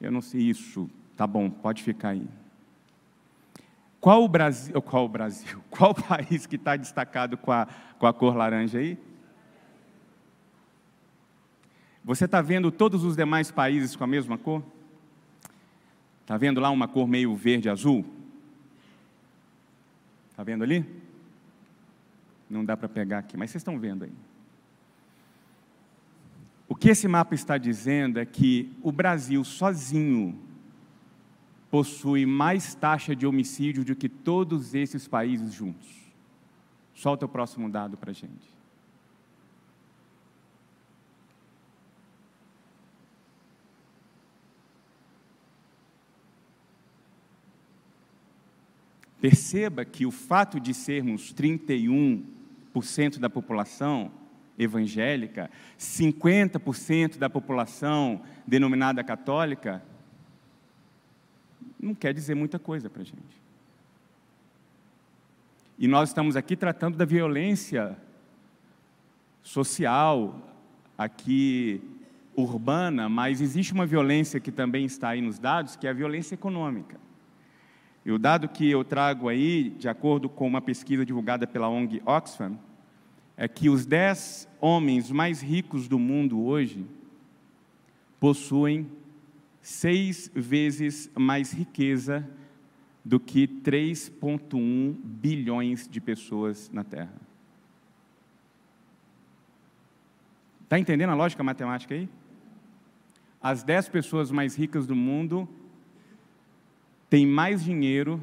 [0.00, 2.28] Eu não sei isso, tá bom, pode ficar aí.
[4.00, 7.66] Qual o Brasil, qual o Brasil, qual o país que está destacado com a,
[7.98, 8.96] com a cor laranja aí?
[12.04, 14.62] Você está vendo todos os demais países com a mesma cor?
[16.20, 18.04] Está vendo lá uma cor meio verde-azul?
[20.30, 20.84] Está vendo ali?
[22.48, 24.12] Não dá para pegar aqui, mas vocês estão vendo aí.
[26.68, 30.38] O que esse mapa está dizendo é que o Brasil sozinho
[31.70, 35.88] possui mais taxa de homicídio do que todos esses países juntos.
[36.94, 38.53] Solta o próximo dado para a gente.
[49.24, 54.12] Perceba que o fato de sermos 31% da população
[54.58, 59.82] evangélica, 50% da população denominada católica,
[61.80, 63.40] não quer dizer muita coisa para a gente.
[65.78, 67.96] E nós estamos aqui tratando da violência
[69.42, 70.54] social,
[70.98, 71.80] aqui
[72.36, 76.34] urbana, mas existe uma violência que também está aí nos dados, que é a violência
[76.34, 77.02] econômica.
[78.04, 82.02] E o dado que eu trago aí, de acordo com uma pesquisa divulgada pela ONG
[82.04, 82.58] Oxfam,
[83.36, 86.86] é que os dez homens mais ricos do mundo hoje
[88.20, 88.86] possuem
[89.60, 92.28] seis vezes mais riqueza
[93.04, 97.12] do que 3,1 bilhões de pessoas na Terra.
[100.62, 102.08] Está entendendo a lógica matemática aí?
[103.42, 105.48] As dez pessoas mais ricas do mundo
[107.08, 108.20] têm mais dinheiro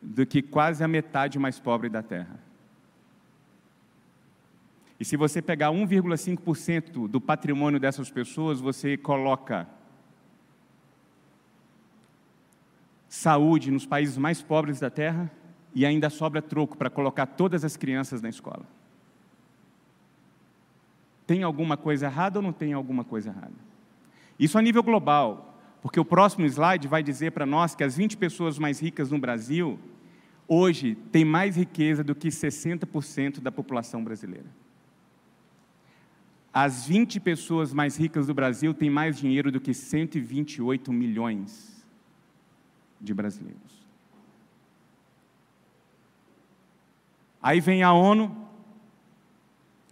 [0.00, 2.38] do que quase a metade mais pobre da Terra.
[4.98, 9.66] E se você pegar 1,5% do patrimônio dessas pessoas, você coloca
[13.08, 15.30] saúde nos países mais pobres da Terra
[15.74, 18.66] e ainda sobra troco para colocar todas as crianças na escola.
[21.26, 23.54] Tem alguma coisa errada ou não tem alguma coisa errada?
[24.38, 25.49] Isso a nível global,
[25.82, 29.18] porque o próximo slide vai dizer para nós que as 20 pessoas mais ricas no
[29.18, 29.78] Brasil,
[30.46, 34.46] hoje, têm mais riqueza do que 60% da população brasileira.
[36.52, 41.86] As 20 pessoas mais ricas do Brasil têm mais dinheiro do que 128 milhões
[43.00, 43.80] de brasileiros.
[47.40, 48.36] Aí vem a ONU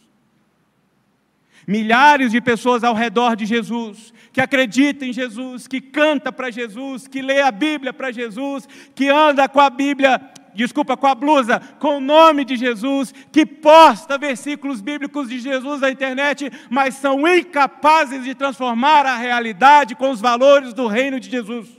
[1.67, 7.07] milhares de pessoas ao redor de Jesus, que acredita em Jesus, que canta para Jesus,
[7.07, 10.21] que lê a Bíblia para Jesus, que anda com a Bíblia,
[10.55, 15.81] desculpa, com a blusa, com o nome de Jesus, que posta versículos bíblicos de Jesus
[15.81, 21.31] na internet, mas são incapazes de transformar a realidade com os valores do reino de
[21.31, 21.78] Jesus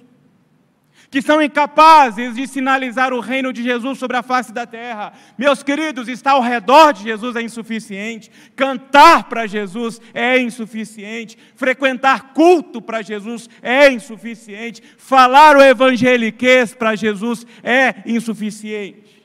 [1.10, 5.14] que são incapazes de sinalizar o reino de Jesus sobre a face da terra.
[5.38, 12.34] Meus queridos, estar ao redor de Jesus é insuficiente, cantar para Jesus é insuficiente, frequentar
[12.34, 19.20] culto para Jesus é insuficiente, falar o evangeliquez para Jesus é insuficiente.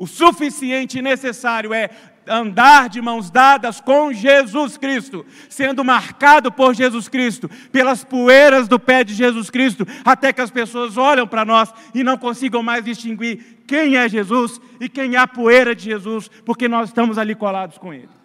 [0.00, 1.90] O suficiente e necessário é
[2.30, 8.78] andar de mãos dadas com Jesus Cristo, sendo marcado por Jesus Cristo, pelas poeiras do
[8.78, 12.84] pé de Jesus Cristo, até que as pessoas olham para nós e não consigam mais
[12.84, 17.34] distinguir quem é Jesus e quem é a poeira de Jesus, porque nós estamos ali
[17.34, 18.19] colados com Ele.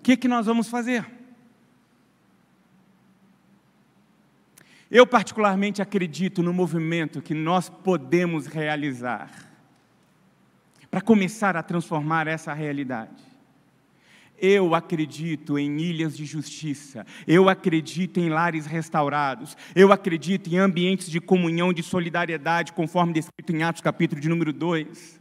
[0.00, 1.06] Que, que nós vamos fazer?
[4.90, 9.30] Eu, particularmente, acredito no movimento que nós podemos realizar
[10.90, 13.22] para começar a transformar essa realidade.
[14.36, 21.10] Eu acredito em ilhas de justiça, eu acredito em lares restaurados, eu acredito em ambientes
[21.10, 25.19] de comunhão, de solidariedade, conforme descrito em Atos capítulo de número 2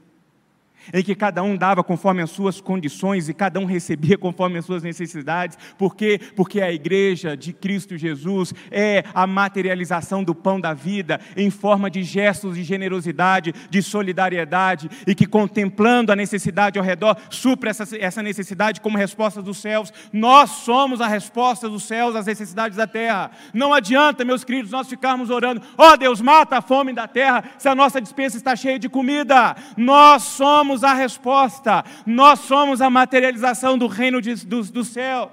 [0.93, 4.65] em que cada um dava conforme as suas condições e cada um recebia conforme as
[4.65, 5.57] suas necessidades.
[5.77, 6.19] Por quê?
[6.36, 11.89] Porque a igreja de Cristo Jesus é a materialização do pão da vida em forma
[11.89, 17.86] de gestos de generosidade, de solidariedade e que contemplando a necessidade ao redor, supra essa,
[17.97, 19.91] essa necessidade como resposta dos céus.
[20.11, 23.32] Nós somos a resposta dos céus às necessidades da terra.
[23.53, 27.43] Não adianta, meus queridos, nós ficarmos orando, ó oh, Deus, mata a fome da terra
[27.57, 29.55] se a nossa dispensa está cheia de comida.
[29.77, 35.32] Nós somos somos a resposta, nós somos a materialização do reino de, dos, dos céus.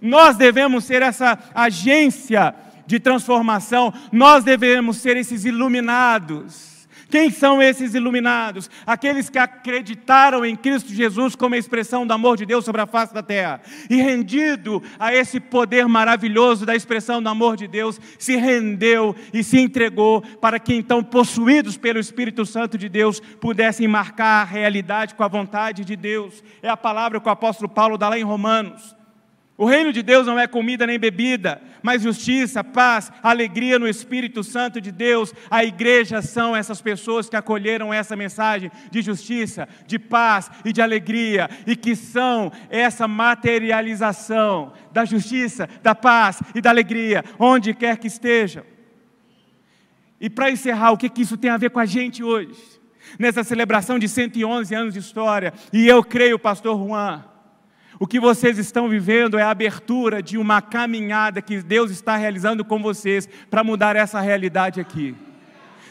[0.00, 2.54] Nós devemos ser essa agência
[2.86, 6.75] de transformação, nós devemos ser esses iluminados
[7.08, 8.68] Quem são esses iluminados?
[8.84, 12.86] Aqueles que acreditaram em Cristo Jesus como a expressão do amor de Deus sobre a
[12.86, 13.60] face da terra.
[13.88, 19.44] E rendido a esse poder maravilhoso da expressão do amor de Deus, se rendeu e
[19.44, 25.14] se entregou para que então, possuídos pelo Espírito Santo de Deus, pudessem marcar a realidade
[25.14, 26.42] com a vontade de Deus.
[26.60, 28.95] É a palavra que o apóstolo Paulo dá lá em Romanos.
[29.58, 34.44] O reino de Deus não é comida nem bebida, mas justiça, paz, alegria no Espírito
[34.44, 35.32] Santo de Deus.
[35.50, 40.82] A igreja são essas pessoas que acolheram essa mensagem de justiça, de paz e de
[40.82, 47.96] alegria, e que são essa materialização da justiça, da paz e da alegria, onde quer
[47.96, 48.62] que esteja.
[50.20, 52.60] E para encerrar, o que, que isso tem a ver com a gente hoje?
[53.18, 57.24] Nessa celebração de 111 anos de história, e eu creio, Pastor Juan
[57.98, 62.64] o que vocês estão vivendo é a abertura de uma caminhada que Deus está realizando
[62.64, 65.14] com vocês para mudar essa realidade aqui.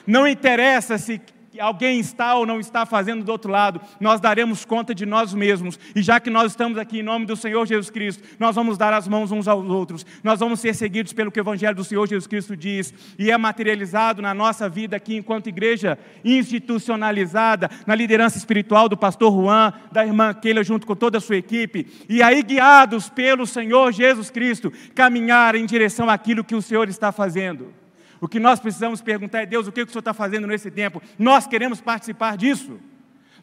[0.06, 1.20] Não interessa se
[1.60, 5.80] alguém está ou não está fazendo do outro lado, nós daremos conta de nós mesmos.
[5.96, 8.94] E já que nós estamos aqui em nome do Senhor Jesus Cristo, nós vamos dar
[8.94, 10.06] as mãos uns aos outros.
[10.24, 13.38] Nós vamos ser seguidos pelo que o Evangelho do Senhor Jesus Cristo diz e é
[13.38, 20.06] materializado na nossa vida aqui enquanto igreja institucionalizada, na liderança espiritual do pastor Juan, da
[20.06, 21.88] irmã Keila junto com toda a sua equipe.
[22.10, 27.12] E aí guiados pelo Senhor Jesus Cristo, caminhar em direção àquilo que o Senhor está
[27.12, 27.85] fazendo.
[28.22, 31.02] O que nós precisamos perguntar é: Deus, o que o Senhor está fazendo nesse tempo?
[31.18, 32.80] Nós queremos participar disso.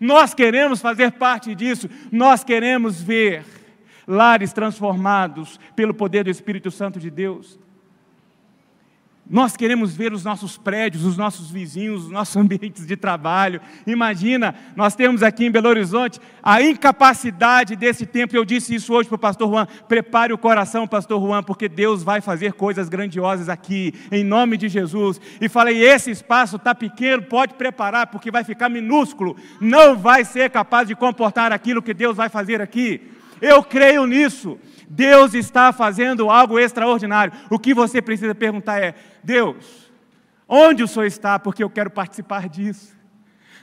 [0.00, 1.88] Nós queremos fazer parte disso.
[2.10, 3.44] Nós queremos ver
[4.06, 7.58] lares transformados pelo poder do Espírito Santo de Deus.
[9.28, 13.60] Nós queremos ver os nossos prédios, os nossos vizinhos, os nossos ambientes de trabalho.
[13.86, 18.36] Imagina, nós temos aqui em Belo Horizonte a incapacidade desse tempo.
[18.36, 19.66] Eu disse isso hoje para o pastor Juan.
[19.88, 24.68] Prepare o coração, pastor Juan, porque Deus vai fazer coisas grandiosas aqui, em nome de
[24.68, 25.20] Jesus.
[25.40, 29.36] E falei: esse espaço está pequeno, pode preparar, porque vai ficar minúsculo.
[29.60, 33.11] Não vai ser capaz de comportar aquilo que Deus vai fazer aqui.
[33.42, 34.56] Eu creio nisso.
[34.88, 37.32] Deus está fazendo algo extraordinário.
[37.50, 39.90] O que você precisa perguntar é: Deus,
[40.48, 41.40] onde o Senhor está?
[41.40, 42.96] Porque eu quero participar disso.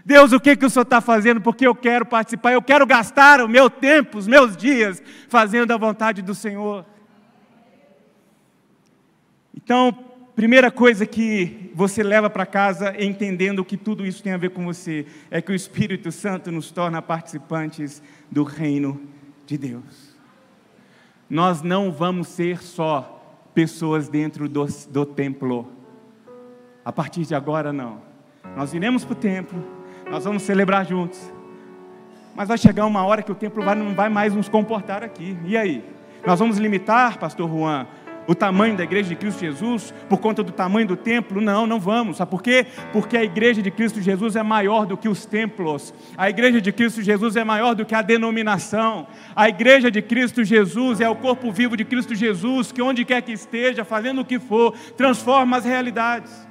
[0.03, 1.39] Deus, o que, que o Senhor está fazendo?
[1.39, 5.77] Porque eu quero participar, eu quero gastar o meu tempo, os meus dias, fazendo a
[5.77, 6.85] vontade do Senhor.
[9.55, 9.93] Então,
[10.35, 14.65] primeira coisa que você leva para casa, entendendo que tudo isso tem a ver com
[14.65, 18.01] você, é que o Espírito Santo nos torna participantes
[18.31, 18.99] do reino
[19.49, 20.09] de Deus
[21.29, 23.21] nós não vamos ser só
[23.53, 25.67] pessoas dentro do, do templo.
[26.83, 28.01] A partir de agora, não.
[28.55, 29.63] Nós iremos para o templo,
[30.09, 31.31] nós vamos celebrar juntos.
[32.35, 35.37] Mas vai chegar uma hora que o templo vai, não vai mais nos comportar aqui.
[35.45, 35.83] E aí?
[36.25, 37.85] Nós vamos limitar, Pastor Juan,
[38.29, 41.41] o tamanho da igreja de Cristo Jesus por conta do tamanho do templo?
[41.41, 42.17] Não, não vamos.
[42.17, 42.63] Sabe por quê?
[42.93, 45.91] Porque a igreja de Cristo Jesus é maior do que os templos.
[46.15, 49.07] A igreja de Cristo Jesus é maior do que a denominação.
[49.35, 53.23] A igreja de Cristo Jesus é o corpo vivo de Cristo Jesus, que onde quer
[53.23, 56.47] que esteja, fazendo o que for, transforma as realidades.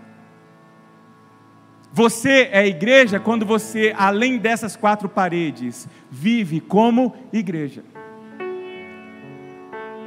[1.93, 7.85] Você é igreja quando você, além dessas quatro paredes, vive como igreja.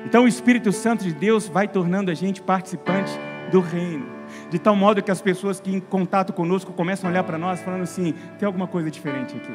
[0.05, 3.11] Então o Espírito Santo de Deus vai tornando a gente participante
[3.51, 4.05] do reino,
[4.49, 7.61] de tal modo que as pessoas que em contato conosco começam a olhar para nós
[7.61, 9.53] falando assim: tem alguma coisa diferente aqui.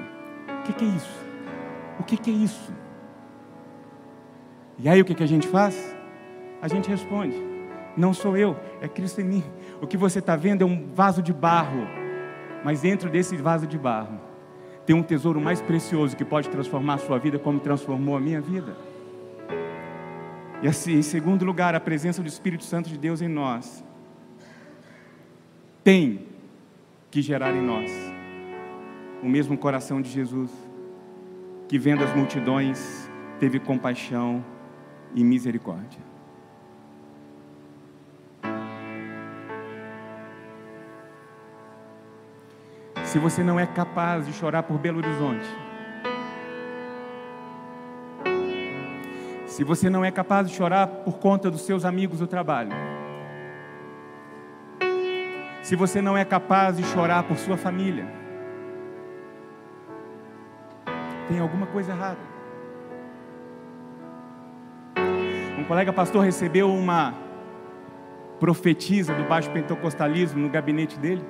[0.60, 1.26] O que, que é isso?
[1.98, 2.72] O que, que é isso?
[4.78, 5.96] E aí o que, que a gente faz?
[6.60, 7.36] A gente responde:
[7.96, 9.44] não sou eu, é Cristo em mim.
[9.80, 11.86] O que você está vendo é um vaso de barro,
[12.62, 14.20] mas dentro desse vaso de barro
[14.84, 18.40] tem um tesouro mais precioso que pode transformar a sua vida como transformou a minha
[18.40, 18.76] vida.
[20.62, 23.84] E assim, em segundo lugar, a presença do Espírito Santo de Deus em nós
[25.84, 26.26] tem
[27.10, 27.90] que gerar em nós
[29.22, 30.50] o mesmo coração de Jesus,
[31.68, 34.44] que vendo as multidões teve compaixão
[35.14, 36.00] e misericórdia.
[43.04, 45.46] Se você não é capaz de chorar por Belo Horizonte,
[49.56, 52.72] se você não é capaz de chorar por conta dos seus amigos do trabalho,
[55.62, 58.06] se você não é capaz de chorar por sua família,
[61.26, 62.18] tem alguma coisa errada.
[65.58, 67.14] Um colega pastor recebeu uma
[68.38, 71.24] profetisa do baixo pentecostalismo no gabinete dele.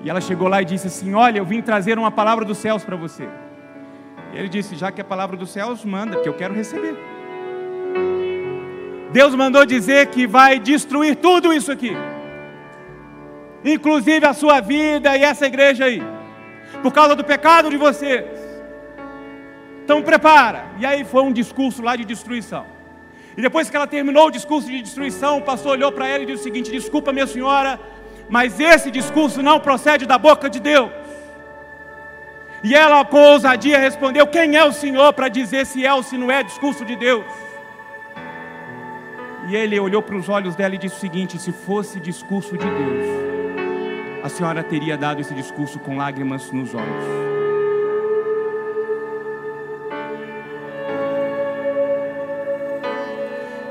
[0.00, 2.84] E ela chegou lá e disse assim: Olha, eu vim trazer uma palavra dos céus
[2.84, 3.28] para você.
[4.32, 6.96] E ele disse: Já que a palavra dos céus, manda, que eu quero receber.
[9.10, 11.96] Deus mandou dizer que vai destruir tudo isso aqui.
[13.64, 16.02] inclusive a sua vida e essa igreja aí,
[16.82, 18.24] por causa do pecado de vocês.
[19.84, 20.66] Então prepara.
[20.78, 22.66] E aí foi um discurso lá de destruição.
[23.36, 26.26] E depois que ela terminou o discurso de destruição, o pastor olhou para ela e
[26.26, 27.80] disse o seguinte: Desculpa, minha senhora,
[28.28, 30.90] mas esse discurso não procede da boca de Deus.
[32.62, 36.18] E ela, com ousadia, respondeu: Quem é o Senhor para dizer se é ou se
[36.18, 37.24] não é discurso de Deus?
[39.48, 42.66] E ele olhou para os olhos dela e disse o seguinte: Se fosse discurso de
[42.66, 43.06] Deus,
[44.22, 47.28] a senhora teria dado esse discurso com lágrimas nos olhos.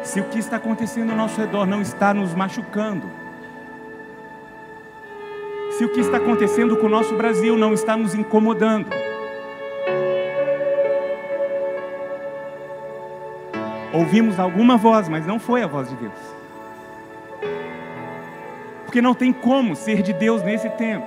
[0.02, 3.12] Se o que está acontecendo ao nosso redor não está nos machucando,
[5.78, 8.88] se o que está acontecendo com o nosso Brasil não está nos incomodando.
[13.94, 16.20] Ouvimos alguma voz, mas não foi a voz de Deus.
[18.86, 21.06] Porque não tem como ser de Deus nesse tempo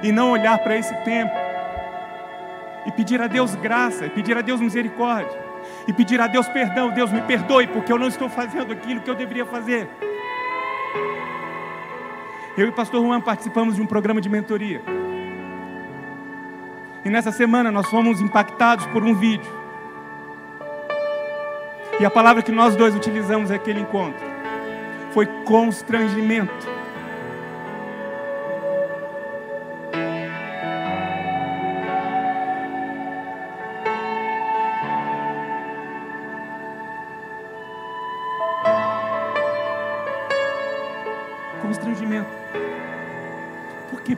[0.00, 1.34] e não olhar para esse tempo
[2.86, 5.36] e pedir a Deus graça, e pedir a Deus misericórdia,
[5.88, 6.90] e pedir a Deus perdão.
[6.90, 9.88] Deus me perdoe porque eu não estou fazendo aquilo que eu deveria fazer.
[12.58, 14.82] Eu e o pastor Juan participamos de um programa de mentoria.
[17.04, 19.48] E nessa semana nós fomos impactados por um vídeo.
[22.00, 24.26] E a palavra que nós dois utilizamos naquele encontro
[25.12, 26.77] foi constrangimento.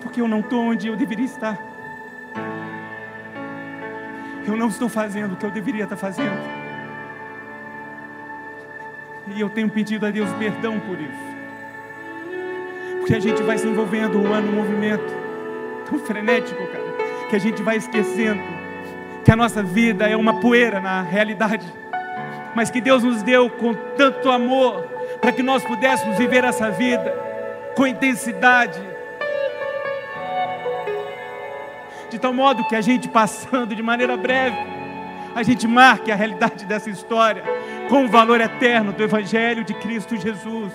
[0.01, 1.59] Porque eu não estou onde eu deveria estar.
[4.46, 6.40] Eu não estou fazendo o que eu deveria estar fazendo.
[9.28, 11.30] E eu tenho pedido a Deus perdão por isso.
[12.98, 15.14] Porque a gente vai se envolvendo um ano no movimento
[15.88, 18.61] tão frenético, cara, que a gente vai esquecendo
[19.24, 21.66] que a nossa vida é uma poeira na realidade,
[22.55, 24.82] mas que Deus nos deu com tanto amor
[25.20, 27.14] para que nós pudéssemos viver essa vida
[27.76, 28.80] com intensidade,
[32.11, 34.56] de tal modo que a gente passando de maneira breve,
[35.34, 37.44] a gente marque a realidade dessa história
[37.88, 40.72] com o valor eterno do Evangelho de Cristo Jesus.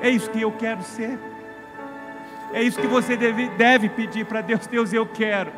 [0.00, 1.18] É isso que eu quero ser.
[2.52, 4.66] É isso que você deve, deve pedir para Deus.
[4.66, 5.52] Deus, eu quero.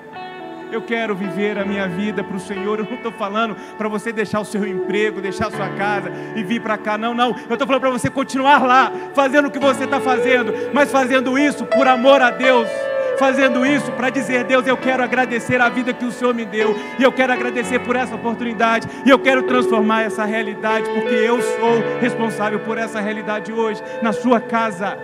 [0.75, 2.81] Eu quero viver a minha vida para o Senhor.
[2.81, 6.43] Eu não estou falando para você deixar o seu emprego, deixar a sua casa e
[6.43, 6.99] vir para cá.
[6.99, 7.29] Não, não.
[7.49, 11.39] Eu estou falando para você continuar lá, fazendo o que você está fazendo, mas fazendo
[11.39, 12.69] isso por amor a Deus
[13.17, 16.75] fazendo isso para dizer: Deus, eu quero agradecer a vida que o Senhor me deu,
[16.99, 21.41] e eu quero agradecer por essa oportunidade, e eu quero transformar essa realidade, porque eu
[21.41, 24.99] sou responsável por essa realidade hoje, na sua casa.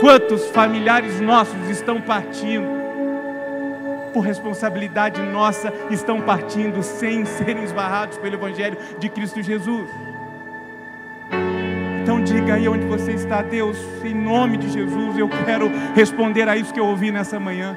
[0.00, 2.75] Quantos familiares nossos estão partindo?
[4.16, 9.90] Por responsabilidade nossa, estão partindo sem serem esbarrados pelo Evangelho de Cristo Jesus.
[12.02, 16.56] Então diga aí onde você está, Deus, em nome de Jesus, eu quero responder a
[16.56, 17.76] isso que eu ouvi nessa manhã.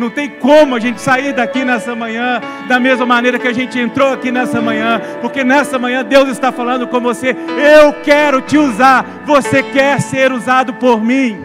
[0.00, 3.78] Não tem como a gente sair daqui nessa manhã da mesma maneira que a gente
[3.78, 7.36] entrou aqui nessa manhã, porque nessa manhã Deus está falando com você:
[7.76, 11.40] eu quero te usar, você quer ser usado por mim.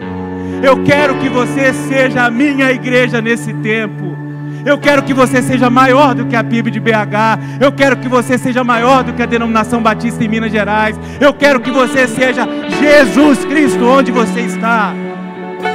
[0.60, 4.23] Eu quero que você seja a minha igreja nesse tempo.
[4.64, 7.60] Eu quero que você seja maior do que a PIB de BH.
[7.60, 10.98] Eu quero que você seja maior do que a denominação batista em Minas Gerais.
[11.20, 12.48] Eu quero que você seja
[12.80, 14.94] Jesus Cristo onde você está.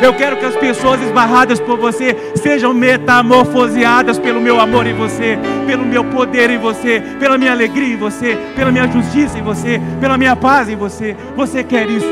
[0.02, 5.38] Eu quero que as pessoas esbarradas por você sejam metamorfoseadas pelo meu amor em você,
[5.68, 9.82] pelo meu poder em você, pela minha alegria em você, pela minha justiça em você,
[10.00, 11.16] pela minha paz em você.
[11.36, 12.08] Você quer isso?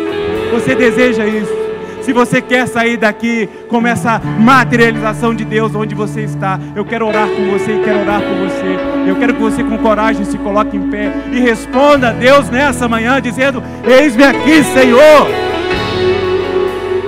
[0.51, 1.66] Você deseja isso?
[2.07, 7.05] Se você quer sair daqui com essa materialização de Deus onde você está, eu quero
[7.05, 8.77] orar com você e quero orar por você.
[9.05, 12.87] Eu quero que você com coragem se coloque em pé e responda a Deus nessa
[12.87, 15.27] manhã dizendo: Eis-me aqui, Senhor.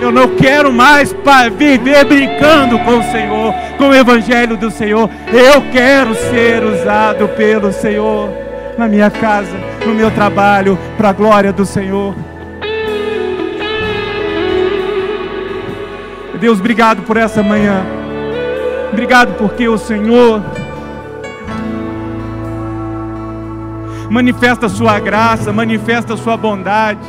[0.02, 1.16] Eu não quero mais
[1.58, 5.10] viver brincando com o Senhor, com o Evangelho do Senhor.
[5.32, 8.30] Eu quero ser usado pelo Senhor
[8.78, 12.14] na minha casa, no meu trabalho, para a glória do Senhor.
[16.40, 17.84] Deus, obrigado por essa manhã.
[18.92, 20.42] Obrigado porque o Senhor
[24.10, 27.00] manifesta a sua graça, manifesta a sua bondade.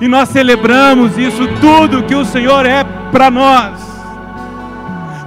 [0.00, 3.80] E nós celebramos isso tudo que o Senhor é para nós.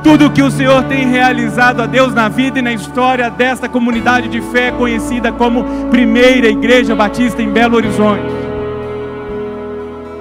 [0.03, 4.27] Tudo que o Senhor tem realizado a Deus na vida e na história desta comunidade
[4.27, 8.35] de fé conhecida como Primeira Igreja Batista em Belo Horizonte.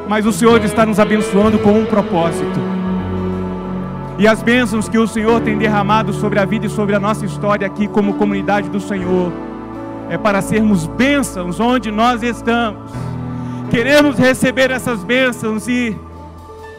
[0.06, 2.73] mas o Senhor está nos abençoando com um propósito.
[4.16, 7.26] E as bênçãos que o Senhor tem derramado sobre a vida e sobre a nossa
[7.26, 9.32] história aqui como comunidade do Senhor
[10.08, 12.92] é para sermos bênçãos onde nós estamos.
[13.70, 15.98] Queremos receber essas bênçãos e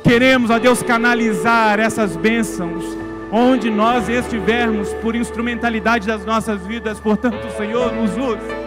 [0.01, 2.85] queremos, ó Deus, canalizar essas bênçãos
[3.29, 7.01] onde nós estivermos por instrumentalidade das nossas vidas.
[7.01, 8.65] Portanto, Senhor, nos use.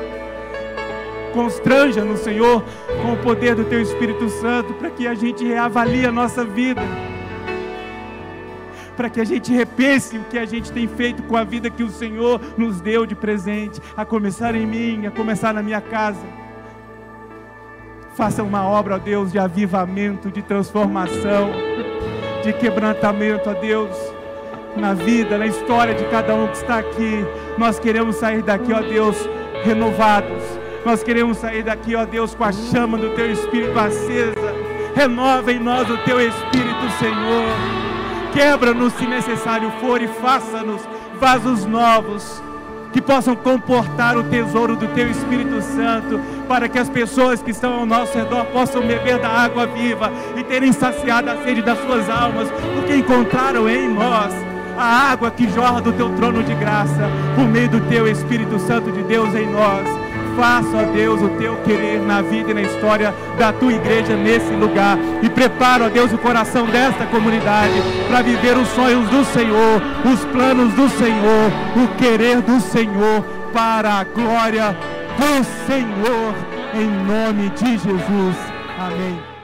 [1.32, 2.62] Constranja no Senhor
[3.02, 6.82] com o poder do Teu Espírito Santo para que a gente reavalie a nossa vida
[8.98, 11.84] para que a gente repense o que a gente tem feito com a vida que
[11.84, 16.26] o Senhor nos deu de presente, a começar em mim, a começar na minha casa.
[18.16, 21.52] Faça uma obra, ó Deus, de avivamento, de transformação,
[22.42, 23.96] de quebrantamento, ó Deus,
[24.76, 27.24] na vida, na história de cada um que está aqui.
[27.56, 29.16] Nós queremos sair daqui, ó Deus,
[29.62, 30.42] renovados.
[30.84, 34.52] Nós queremos sair daqui, ó Deus, com a chama do Teu Espírito acesa.
[34.96, 37.77] Renova em nós o Teu Espírito, Senhor.
[38.32, 40.82] Quebra-nos se necessário for e faça-nos
[41.20, 42.42] vasos novos
[42.92, 47.80] que possam comportar o tesouro do Teu Espírito Santo, para que as pessoas que estão
[47.80, 52.08] ao nosso redor possam beber da água viva e terem saciado a sede das suas
[52.08, 54.32] almas, porque encontraram em nós
[54.76, 58.90] a água que jorra do Teu trono de graça, por meio do Teu Espírito Santo
[58.90, 60.07] de Deus em nós
[60.38, 64.52] faça, ó Deus, o teu querer na vida e na história da tua igreja nesse
[64.54, 64.96] lugar.
[65.20, 67.74] E prepara, ó Deus, o coração desta comunidade
[68.08, 73.22] para viver os sonhos do Senhor, os planos do Senhor, o querer do Senhor
[73.52, 74.76] para a glória
[75.18, 76.34] do Senhor,
[76.72, 78.36] em nome de Jesus.
[78.78, 79.37] Amém.